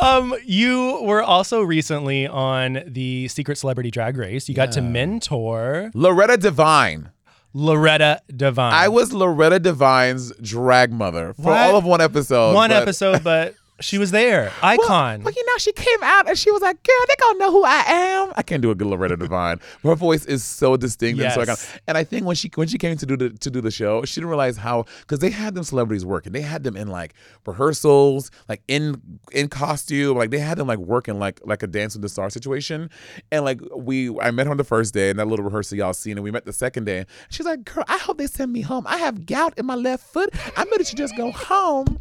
Um, 0.00 0.32
you 0.44 1.00
were 1.02 1.22
also 1.22 1.60
recently 1.62 2.26
on 2.26 2.82
the 2.86 3.26
Secret 3.28 3.58
Celebrity 3.58 3.90
Drag 3.90 4.16
Race. 4.16 4.48
You 4.48 4.54
got 4.54 4.70
to 4.72 4.80
mentor 4.82 5.90
Loretta 5.92 6.36
Devine. 6.36 7.10
Loretta 7.52 8.20
Devine. 8.34 8.72
I 8.74 8.86
was 8.88 9.12
Loretta 9.12 9.58
Devine's 9.58 10.32
drag 10.36 10.92
mother 10.92 11.32
for 11.34 11.46
What? 11.46 11.56
all 11.58 11.76
of 11.76 11.84
one 11.84 12.00
episode. 12.00 12.54
one 12.54 12.70
but- 12.70 12.82
episode, 12.82 13.24
but 13.24 13.54
she 13.80 13.98
was 13.98 14.10
there. 14.10 14.52
Icon. 14.62 15.22
Well, 15.22 15.32
you 15.34 15.46
know, 15.46 15.56
she 15.58 15.72
came 15.72 16.02
out 16.02 16.28
and 16.28 16.36
she 16.36 16.50
was 16.50 16.62
like, 16.62 16.82
"Girl, 16.82 16.96
they 17.06 17.14
gonna 17.20 17.38
know 17.38 17.52
who 17.52 17.64
I 17.64 17.84
am." 17.86 18.32
I 18.36 18.42
can't 18.42 18.62
do 18.62 18.70
a 18.70 18.74
good 18.74 18.86
Loretta 18.86 19.16
Devine. 19.16 19.60
Her 19.82 19.94
voice 19.94 20.24
is 20.24 20.44
so 20.44 20.76
distinct 20.76 21.20
and 21.20 21.32
so 21.32 21.42
iconic. 21.42 21.78
And 21.86 21.96
I 21.96 22.04
think 22.04 22.26
when 22.26 22.36
she 22.36 22.50
when 22.54 22.68
she 22.68 22.78
came 22.78 22.96
to 22.96 23.06
do 23.06 23.16
the 23.16 23.30
to 23.30 23.50
do 23.50 23.60
the 23.60 23.70
show, 23.70 24.04
she 24.04 24.20
didn't 24.20 24.30
realize 24.30 24.56
how 24.56 24.84
because 25.00 25.20
they 25.20 25.30
had 25.30 25.54
them 25.54 25.64
celebrities 25.64 26.04
working. 26.04 26.32
They 26.32 26.40
had 26.40 26.64
them 26.64 26.76
in 26.76 26.88
like 26.88 27.14
rehearsals, 27.46 28.30
like 28.48 28.62
in 28.68 29.00
in 29.32 29.48
costume, 29.48 30.16
like 30.16 30.30
they 30.30 30.38
had 30.38 30.58
them 30.58 30.66
like 30.66 30.78
working 30.78 31.18
like 31.18 31.40
like 31.44 31.62
a 31.62 31.66
Dance 31.66 31.94
with 31.94 32.02
the 32.02 32.08
Star 32.08 32.30
situation. 32.30 32.90
And 33.30 33.44
like 33.44 33.60
we, 33.74 34.18
I 34.20 34.30
met 34.30 34.46
her 34.46 34.50
on 34.50 34.56
the 34.56 34.64
first 34.64 34.94
day 34.94 35.10
in 35.10 35.16
that 35.18 35.28
little 35.28 35.44
rehearsal 35.44 35.78
y'all 35.78 35.92
seen, 35.92 36.12
and 36.12 36.24
we 36.24 36.30
met 36.30 36.44
the 36.44 36.52
second 36.52 36.84
day. 36.84 37.06
She's 37.30 37.46
like, 37.46 37.64
"Girl, 37.64 37.84
I 37.86 37.98
hope 37.98 38.18
they 38.18 38.26
send 38.26 38.52
me 38.52 38.62
home. 38.62 38.86
I 38.86 38.98
have 38.98 39.26
gout 39.26 39.54
in 39.56 39.66
my 39.66 39.74
left 39.74 40.04
foot. 40.04 40.30
I 40.56 40.64
better 40.64 40.84
should 40.84 40.98
just 40.98 41.16
go 41.16 41.30
home." 41.30 42.00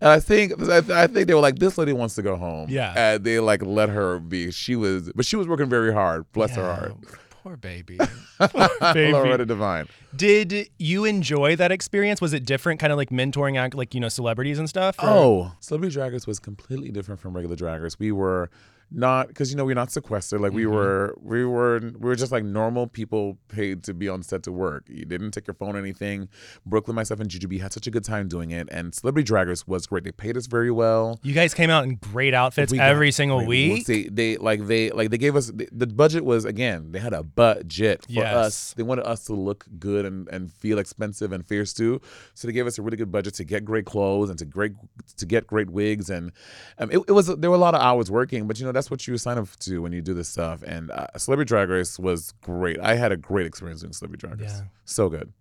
And 0.00 0.10
I 0.10 0.20
think 0.20 0.52
I, 0.60 0.78
I 1.02 1.06
think 1.14 1.26
they 1.28 1.34
were 1.34 1.40
like, 1.40 1.58
"This 1.58 1.78
lady 1.78 1.92
wants 1.92 2.14
to 2.16 2.22
go 2.22 2.36
home." 2.36 2.68
Yeah. 2.68 2.92
and 2.96 3.24
they 3.24 3.40
like 3.40 3.62
let 3.62 3.88
her 3.88 4.18
be. 4.18 4.50
She 4.50 4.76
was, 4.76 5.10
but 5.14 5.24
she 5.24 5.36
was 5.36 5.48
working 5.48 5.68
very 5.70 5.92
hard. 5.92 6.30
Bless 6.32 6.54
her 6.56 6.62
heart. 6.74 6.94
Poor 7.42 7.56
baby. 7.58 7.98
Poor 8.38 8.68
baby. 8.94 9.12
Loretta 9.12 9.44
Devine. 9.44 9.86
Did 10.16 10.68
you 10.78 11.04
enjoy 11.04 11.56
that 11.56 11.70
experience? 11.72 12.20
Was 12.22 12.32
it 12.32 12.46
different, 12.46 12.80
kind 12.80 12.90
of 12.92 12.96
like 12.96 13.10
mentoring 13.10 13.58
act, 13.58 13.74
like 13.74 13.94
you 13.94 14.00
know, 14.00 14.08
celebrities 14.08 14.58
and 14.58 14.68
stuff? 14.68 14.96
or- 14.98 15.08
Oh, 15.08 15.52
Celebrity 15.60 15.94
Draggers 15.96 16.26
was 16.26 16.38
completely 16.38 16.90
different 16.90 17.20
from 17.20 17.34
regular 17.34 17.54
Draggers. 17.56 17.98
We 17.98 18.12
were 18.12 18.48
not 18.90 19.28
because 19.28 19.50
you 19.50 19.56
know 19.56 19.64
we're 19.64 19.74
not 19.74 19.90
sequestered. 19.90 20.40
Like 20.40 20.52
we 20.52 20.66
were, 20.66 21.14
we 21.20 21.44
were, 21.44 21.80
we 21.80 22.08
were 22.08 22.14
just 22.16 22.32
like 22.32 22.44
normal 22.44 22.86
people 22.86 23.38
paid 23.48 23.82
to 23.84 23.94
be 23.94 24.08
on 24.08 24.22
set 24.22 24.42
to 24.44 24.52
work. 24.52 24.84
You 24.88 25.04
didn't 25.04 25.32
take 25.32 25.46
your 25.46 25.54
phone 25.54 25.74
or 25.76 25.78
anything. 25.78 26.28
Brooklyn, 26.66 26.94
myself, 26.94 27.20
and 27.20 27.28
Jujubee 27.30 27.60
had 27.60 27.72
such 27.72 27.86
a 27.86 27.90
good 27.90 28.04
time 28.04 28.28
doing 28.28 28.50
it, 28.50 28.68
and 28.70 28.94
Celebrity 28.94 29.30
draggers 29.32 29.66
was 29.66 29.86
great. 29.86 30.04
They 30.04 30.12
paid 30.12 30.36
us 30.36 30.46
very 30.46 30.70
well. 30.70 31.18
you 31.22 31.34
guys 31.34 31.54
came 31.54 31.70
out 31.70 31.84
in 31.84 31.96
great 31.96 32.34
outfits 32.34 32.70
We 32.72 32.78
got 32.78 32.88
every 32.88 33.10
single 33.12 33.38
great 33.38 33.48
week. 33.48 33.86
They, 33.86 34.04
they 34.04 34.36
like 34.36 34.66
they 34.66 34.90
like 34.90 35.10
they 35.10 35.18
gave 35.18 35.36
us 35.36 35.48
the, 35.48 35.68
the 35.72 35.86
budget 35.86 36.24
was 36.24 36.44
again 36.44 36.92
they 36.92 36.98
had 36.98 37.12
a 37.12 37.22
budget 37.22 38.04
for 38.06 38.12
Yes. 38.12 38.34
us. 38.34 38.74
They 38.76 38.82
wanted 38.82 39.06
us 39.06 39.24
to 39.26 39.34
look 39.34 39.66
good 39.78 40.04
and, 40.04 40.28
and 40.28 40.52
feel 40.52 40.78
expensive 40.78 41.32
and 41.32 41.46
fierce 41.46 41.72
too. 41.72 42.00
So 42.34 42.46
they 42.46 42.52
gave 42.52 42.66
us 42.66 42.78
a 42.78 42.82
really 42.82 42.96
good 42.96 43.10
budget 43.12 43.34
to 43.34 43.44
get 43.44 43.64
great 43.64 43.86
clothes 43.86 44.30
and 44.30 44.38
to 44.38 44.44
great 44.44 44.72
to 45.16 45.26
get 45.26 45.46
great 45.46 45.70
wigs 45.70 46.10
and 46.10 46.32
um, 46.78 46.90
it, 46.90 46.98
it 47.08 47.12
was 47.12 47.26
there 47.26 47.50
were 47.50 47.56
a 47.56 47.60
lot 47.60 47.74
of 47.74 47.80
hours 47.80 48.10
working, 48.10 48.46
but 48.46 48.58
you 48.58 48.66
know 48.66 48.72
that's 48.74 48.90
what 48.90 49.06
you 49.06 49.16
sign 49.16 49.38
up 49.38 49.48
to 49.60 49.78
when 49.80 49.92
you 49.92 50.02
do 50.02 50.14
this 50.14 50.28
stuff. 50.28 50.62
And 50.62 50.90
uh, 50.90 51.06
Celebrity 51.16 51.48
Drag 51.48 51.68
Race 51.68 51.98
was 51.98 52.34
great. 52.42 52.78
I 52.80 52.94
had 52.96 53.12
a 53.12 53.16
great 53.16 53.46
experience 53.46 53.80
doing 53.80 53.92
Celebrity 53.92 54.26
Drag 54.26 54.40
Race. 54.40 54.58
Yeah. 54.58 54.66
So 54.84 55.08
good. 55.08 55.32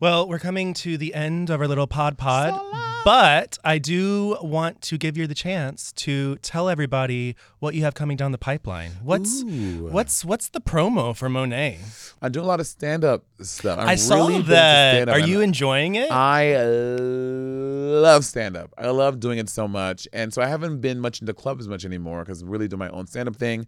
Well, 0.00 0.26
we're 0.26 0.38
coming 0.38 0.72
to 0.74 0.96
the 0.96 1.12
end 1.12 1.50
of 1.50 1.60
our 1.60 1.68
little 1.68 1.86
pod 1.86 2.16
pod, 2.16 2.58
but 3.04 3.58
I 3.62 3.76
do 3.76 4.38
want 4.40 4.80
to 4.80 4.96
give 4.96 5.18
you 5.18 5.26
the 5.26 5.34
chance 5.34 5.92
to 5.92 6.36
tell 6.36 6.70
everybody 6.70 7.36
what 7.58 7.74
you 7.74 7.82
have 7.82 7.92
coming 7.92 8.16
down 8.16 8.32
the 8.32 8.38
pipeline. 8.38 8.92
What's 9.02 9.42
Ooh. 9.42 9.90
what's 9.90 10.24
what's 10.24 10.48
the 10.48 10.60
promo 10.62 11.14
for 11.14 11.28
Monet? 11.28 11.80
I 12.22 12.30
do 12.30 12.40
a 12.40 12.48
lot 12.48 12.60
of 12.60 12.66
stand 12.66 13.04
up 13.04 13.24
stuff. 13.42 13.78
I'm 13.78 13.90
i 13.90 13.94
saw 13.94 14.26
really 14.26 14.40
that. 14.44 15.10
Are 15.10 15.18
you 15.18 15.42
enjoying 15.42 15.96
it? 15.96 16.10
I 16.10 16.56
love 16.64 18.24
stand 18.24 18.56
up. 18.56 18.72
I 18.78 18.88
love 18.88 19.20
doing 19.20 19.38
it 19.38 19.50
so 19.50 19.68
much, 19.68 20.08
and 20.14 20.32
so 20.32 20.40
I 20.40 20.46
haven't 20.46 20.80
been 20.80 20.98
much 20.98 21.20
into 21.20 21.34
clubs 21.34 21.64
as 21.64 21.68
much 21.68 21.84
anymore 21.84 22.20
because 22.20 22.42
I 22.42 22.46
really 22.46 22.68
do 22.68 22.78
my 22.78 22.88
own 22.88 23.06
stand 23.06 23.28
up 23.28 23.36
thing. 23.36 23.66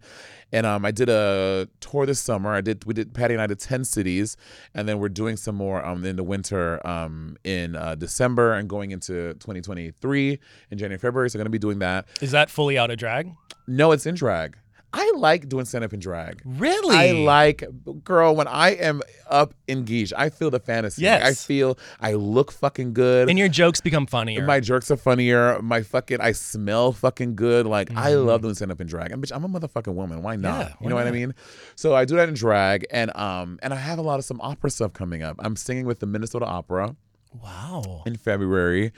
And 0.53 0.65
um, 0.65 0.85
I 0.85 0.91
did 0.91 1.09
a 1.09 1.67
tour 1.81 2.05
this 2.05 2.21
summer. 2.21 2.53
I 2.53 2.61
did 2.61 2.85
we 2.85 2.93
did 2.93 3.13
Patty 3.13 3.33
and 3.33 3.41
I 3.41 3.47
did 3.47 3.59
ten 3.59 3.83
cities, 3.83 4.37
and 4.73 4.87
then 4.87 4.99
we're 4.99 5.09
doing 5.09 5.35
some 5.35 5.55
more 5.55 5.83
um 5.85 6.05
in 6.05 6.15
the 6.15 6.23
winter 6.23 6.85
um 6.87 7.35
in 7.43 7.75
uh, 7.75 7.95
December 7.95 8.53
and 8.53 8.69
going 8.69 8.91
into 8.91 9.33
2023 9.33 10.39
in 10.71 10.77
January 10.77 10.99
February. 10.99 11.29
So 11.29 11.37
I'm 11.37 11.41
gonna 11.41 11.49
be 11.49 11.59
doing 11.59 11.79
that. 11.79 12.05
Is 12.21 12.31
that 12.31 12.49
fully 12.49 12.77
out 12.77 12.91
of 12.91 12.97
drag? 12.97 13.33
No, 13.67 13.91
it's 13.91 14.05
in 14.05 14.15
drag. 14.15 14.57
I 14.95 15.11
like 15.15 15.49
doing 15.49 15.65
stand 15.65 15.83
up 15.83 15.91
in 15.91 15.99
drag. 15.99 16.41
Really? 16.45 16.95
I 16.95 17.11
like, 17.13 17.63
girl, 18.03 18.35
when 18.35 18.47
I 18.47 18.69
am 18.75 19.01
up 19.27 19.55
in 19.67 19.85
Geesh, 19.85 20.13
I 20.15 20.29
feel 20.29 20.51
the 20.51 20.59
fantasy. 20.59 21.03
Like, 21.05 21.23
I 21.23 21.33
feel 21.33 21.79
I 21.99 22.13
look 22.13 22.51
fucking 22.51 22.93
good. 22.93 23.27
And 23.27 23.39
your 23.39 23.47
jokes 23.49 23.81
become 23.81 24.05
funnier. 24.05 24.45
My 24.45 24.59
jerks 24.59 24.91
are 24.91 24.95
funnier. 24.97 25.59
My 25.63 25.81
fucking, 25.81 26.21
I 26.21 26.31
smell 26.33 26.91
fucking 26.91 27.35
good. 27.35 27.65
Like, 27.65 27.89
I 27.91 28.11
Mm-hmm. 28.11 28.27
love 28.27 28.41
doing 28.43 28.53
stand 28.53 28.71
up 28.71 28.79
in 28.81 28.85
drag. 28.87 29.11
And 29.11 29.23
bitch, 29.23 29.35
I'm 29.35 29.43
a 29.43 29.49
motherfucking 29.49 29.95
woman. 29.95 30.21
Why 30.21 30.35
not? 30.35 30.59
Yeah, 30.59 30.67
you 30.67 30.75
why 30.79 30.89
know 30.89 30.95
what 30.97 31.07
I 31.07 31.11
mean? 31.11 31.33
So 31.75 31.95
I 31.95 32.05
do 32.05 32.15
that 32.17 32.29
in 32.29 32.35
drag. 32.35 32.85
And, 32.91 33.15
um, 33.17 33.57
and 33.63 33.73
I 33.73 33.77
have 33.77 33.97
a 33.97 34.03
lot 34.03 34.19
of 34.19 34.25
some 34.25 34.39
opera 34.41 34.69
stuff 34.69 34.93
coming 34.93 35.23
up. 35.23 35.37
I'm 35.39 35.55
singing 35.55 35.87
with 35.87 36.01
the 36.01 36.05
Minnesota 36.05 36.45
Opera 36.45 36.95
wow. 37.41 38.03
in 38.05 38.15
February, 38.15 38.91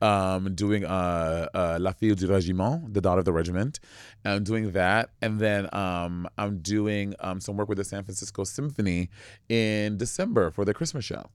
um, 0.00 0.54
doing 0.54 0.84
uh, 0.84 1.48
uh, 1.54 1.78
La 1.80 1.92
Fille 1.92 2.14
du 2.14 2.26
Régiment, 2.28 2.92
the 2.92 3.00
daughter 3.00 3.20
of 3.20 3.24
the 3.24 3.32
regiment. 3.32 3.80
I'm 4.24 4.44
doing 4.44 4.72
that, 4.72 5.10
and 5.22 5.40
then 5.40 5.68
um, 5.72 6.28
I'm 6.36 6.58
doing 6.58 7.14
um, 7.20 7.40
some 7.40 7.56
work 7.56 7.68
with 7.68 7.78
the 7.78 7.84
San 7.84 8.04
Francisco 8.04 8.44
Symphony 8.44 9.10
in 9.48 9.96
December 9.96 10.50
for 10.50 10.64
the 10.64 10.74
Christmas 10.74 11.04
show. 11.04 11.26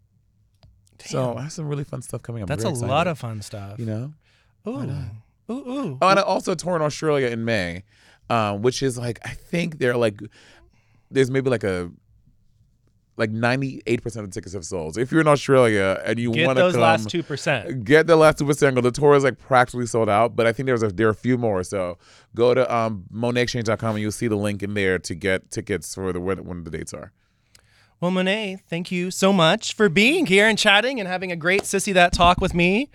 So 1.05 1.35
I 1.35 1.43
have 1.43 1.51
some 1.51 1.67
really 1.67 1.83
fun 1.83 2.01
stuff 2.01 2.21
coming 2.21 2.43
up. 2.43 2.47
That's 2.49 2.63
a 2.63 2.69
lot 2.69 3.07
of 3.07 3.19
fun 3.19 3.41
stuff. 3.41 3.79
you 3.79 3.85
know. 3.85 4.13
Ooh. 4.67 4.71
Ooh, 5.51 5.53
ooh. 5.53 5.97
Oh, 6.01 6.07
and 6.07 6.19
I 6.19 6.21
also 6.21 6.55
tour 6.55 6.75
in 6.77 6.81
Australia 6.81 7.27
in 7.27 7.43
May, 7.43 7.83
um, 8.29 8.61
which 8.61 8.81
is 8.81 8.97
like 8.97 9.19
I 9.25 9.29
think 9.31 9.79
they're 9.79 9.97
like 9.97 10.21
there's 11.11 11.29
maybe 11.29 11.49
like 11.49 11.63
a 11.63 11.91
like 13.15 13.31
98% 13.31 14.05
of 14.05 14.13
the 14.13 14.27
tickets 14.29 14.53
have 14.53 14.65
sold. 14.65 14.95
So 14.95 15.01
if 15.01 15.11
you're 15.11 15.21
in 15.21 15.27
Australia 15.27 16.01
and 16.05 16.19
you 16.19 16.31
want 16.31 16.39
to 16.39 16.45
get 16.45 16.53
those 16.55 16.73
come, 16.73 16.81
last 16.81 17.07
2%. 17.09 17.83
get 17.83 18.07
the 18.07 18.15
last 18.15 18.39
two 18.39 18.45
percent. 18.45 18.81
The 18.81 18.91
tour 18.91 19.15
is 19.15 19.23
like 19.23 19.37
practically 19.37 19.85
sold 19.85 20.09
out, 20.09 20.35
but 20.35 20.47
I 20.47 20.53
think 20.53 20.65
there's 20.67 20.83
a 20.83 20.87
there 20.87 21.07
are 21.07 21.11
a 21.11 21.15
few 21.15 21.37
more. 21.37 21.63
So 21.63 21.97
go 22.35 22.53
to 22.53 22.73
um 22.75 23.05
monetexchange.com 23.13 23.95
and 23.95 24.01
you'll 24.01 24.11
see 24.11 24.27
the 24.27 24.35
link 24.35 24.63
in 24.63 24.73
there 24.73 24.97
to 24.99 25.15
get 25.15 25.51
tickets 25.51 25.93
for 25.93 26.11
the 26.11 26.19
when, 26.19 26.43
when 26.43 26.63
the 26.63 26.71
dates 26.71 26.93
are. 26.93 27.11
Well, 28.03 28.11
Monet, 28.11 28.57
thank 28.67 28.91
you 28.91 29.11
so 29.11 29.31
much 29.31 29.75
for 29.75 29.87
being 29.87 30.25
here 30.25 30.45
and 30.45 30.57
chatting 30.57 30.99
and 30.99 31.07
having 31.07 31.31
a 31.31 31.37
great 31.37 31.61
Sissy 31.61 31.93
That 31.93 32.11
talk 32.11 32.41
with 32.41 32.53
me. 32.53 32.89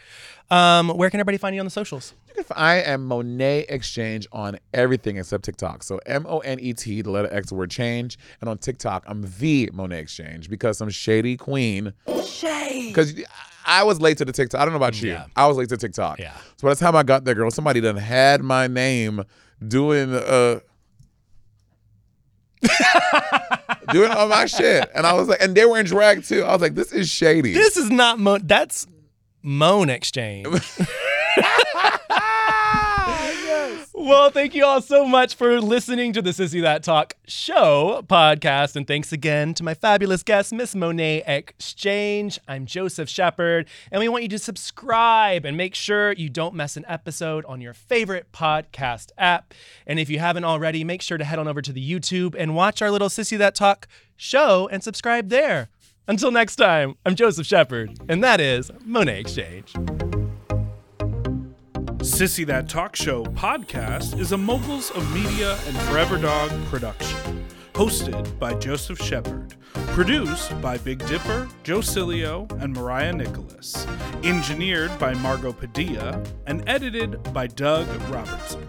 Um, 0.51 0.91
where 0.91 1.09
can 1.09 1.19
everybody 1.19 1.39
find 1.39 1.55
you 1.55 1.63
on 1.63 1.65
the 1.65 1.71
socials? 1.71 2.13
You 2.27 2.35
can 2.35 2.45
f- 2.45 2.53
I 2.55 2.75
am 2.83 3.09
Monét 3.09 3.65
X 3.71 3.91
Change 3.91 4.27
on 4.33 4.59
everything 4.75 5.17
except 5.17 5.45
TikTok. 5.45 5.83
So 5.83 5.99
M 6.05 6.27
O 6.29 6.41
N 6.41 6.61
E 6.61 6.75
T, 6.75 7.01
the 7.01 7.11
letter 7.11 7.33
X, 7.33 7.49
the 7.49 7.55
word 7.55 7.71
change. 7.71 8.19
And 8.43 8.51
on 8.51 8.59
TikTok, 8.59 9.05
I'm 9.07 9.23
the 9.39 9.71
Monét 9.73 9.95
X 9.95 10.15
Change 10.15 10.51
because 10.51 10.77
some 10.77 10.91
shady 10.91 11.39
queen. 11.39 11.95
Shade. 12.27 12.89
Because 12.89 13.15
I 13.65 13.85
was 13.85 14.03
late 14.03 14.19
to 14.19 14.27
the 14.27 14.33
TikTok. 14.33 14.61
I 14.61 14.67
don't 14.67 14.75
know 14.75 14.77
about 14.77 15.01
you. 15.01 15.13
Yeah. 15.13 15.25
I 15.35 15.47
was 15.47 15.57
late 15.57 15.71
to 15.71 15.79
TikTok. 15.79 16.19
Yeah. 16.19 16.35
So 16.59 16.69
by 16.69 16.75
the 16.75 16.81
time 16.81 16.95
I 16.95 17.03
got 17.03 17.25
there, 17.25 17.35
girl, 17.35 17.51
somebody 17.51 17.81
done 17.81 17.97
had 17.97 18.43
my 18.43 18.67
name 18.67 19.25
doing 19.67 20.13
uh 20.13 20.61
doing 23.93 24.11
all 24.11 24.29
my 24.29 24.47
shit. 24.47 24.91
And 24.95 25.07
I 25.07 25.13
was 25.15 25.29
like, 25.29 25.41
and 25.43 25.55
they 25.55 25.65
were 25.65 25.79
in 25.79 25.87
drag 25.87 26.25
too. 26.25 26.43
I 26.45 26.53
was 26.53 26.61
like, 26.63 26.75
this 26.75 26.93
is 26.93 27.09
shady. 27.09 27.53
This 27.55 27.77
is 27.77 27.91
not 27.91 28.19
Mo. 28.19 28.39
That's 28.39 28.87
Moan 29.43 29.91
Exchange. 29.91 30.47
Well, 34.09 34.31
thank 34.31 34.55
you 34.55 34.65
all 34.65 34.81
so 34.81 35.05
much 35.07 35.35
for 35.35 35.61
listening 35.61 36.15
to 36.15 36.23
the 36.23 36.31
Sissy 36.31 36.63
That 36.63 36.83
Talk 36.83 37.15
show 37.27 38.03
podcast. 38.09 38.75
And 38.75 38.87
thanks 38.87 39.13
again 39.13 39.53
to 39.53 39.63
my 39.63 39.75
fabulous 39.75 40.23
guest, 40.23 40.51
Miss 40.51 40.75
Monét 40.75 41.25
X 41.27 41.75
Change. 41.75 42.41
I'm 42.49 42.65
Joseph 42.65 43.11
Shepard, 43.11 43.69
and 43.93 44.01
we 44.01 44.09
want 44.09 44.23
you 44.23 44.31
to 44.31 44.39
subscribe 44.39 45.45
and 45.45 45.59
make 45.59 45.75
sure 45.75 46.13
you 46.13 46.31
don't 46.31 46.55
miss 46.55 46.79
an 46.79 46.87
episode 46.89 47.45
on 47.45 47.61
your 47.61 47.75
favorite 47.75 48.33
podcast 48.33 49.11
app. 49.19 49.53
And 49.87 50.01
if 50.01 50.09
you 50.09 50.21
haven't 50.21 50.45
already, 50.45 50.85
make 50.85 51.03
sure 51.03 51.19
to 51.19 51.25
head 51.25 51.39
on 51.39 51.47
over 51.47 51.61
to 51.61 51.71
the 51.71 51.93
YouTube 51.93 52.35
and 52.35 52.57
watch 52.57 52.81
our 52.81 52.91
little 52.91 53.11
Sissy 53.11 53.37
That 53.37 53.55
Talk 53.55 53.87
show 54.17 54.71
and 54.73 54.83
subscribe 54.83 55.29
there. 55.29 55.69
Until 56.07 56.31
next 56.31 56.57
time, 56.57 56.95
I'm 57.05 57.15
Joseph 57.15 57.47
Shepard, 57.47 57.99
and 58.09 58.25
that 58.25 58.41
is 58.41 58.71
Monét 58.71 59.21
X 59.21 59.35
Change. 59.35 60.08
Sissy 62.09 62.45
That 62.47 62.69
Talk 62.69 62.97
Show 62.97 63.23
podcast 63.23 64.19
is 64.19 64.33
a 64.33 64.37
Moguls 64.37 64.91
of 64.93 65.15
Media 65.15 65.53
and 65.67 65.77
Forever 65.83 66.17
Dog 66.17 66.51
production. 66.65 67.45
Hosted 67.75 68.37
by 68.39 68.55
Joseph 68.55 68.99
Shepard. 68.99 69.55
Produced 69.89 70.59
by 70.63 70.79
Big 70.79 71.07
Dipper, 71.07 71.47
Joe 71.63 71.79
Cilio, 71.79 72.51
and 72.63 72.73
Mariah 72.73 73.13
Nicholas. 73.13 73.87
Engineered 74.25 74.99
by 74.99 75.13
Margot 75.15 75.53
Padilla. 75.53 76.21
And 76.47 76.67
edited 76.67 77.23
by 77.35 77.47
Doug 77.47 77.87
Robertson. 78.11 78.67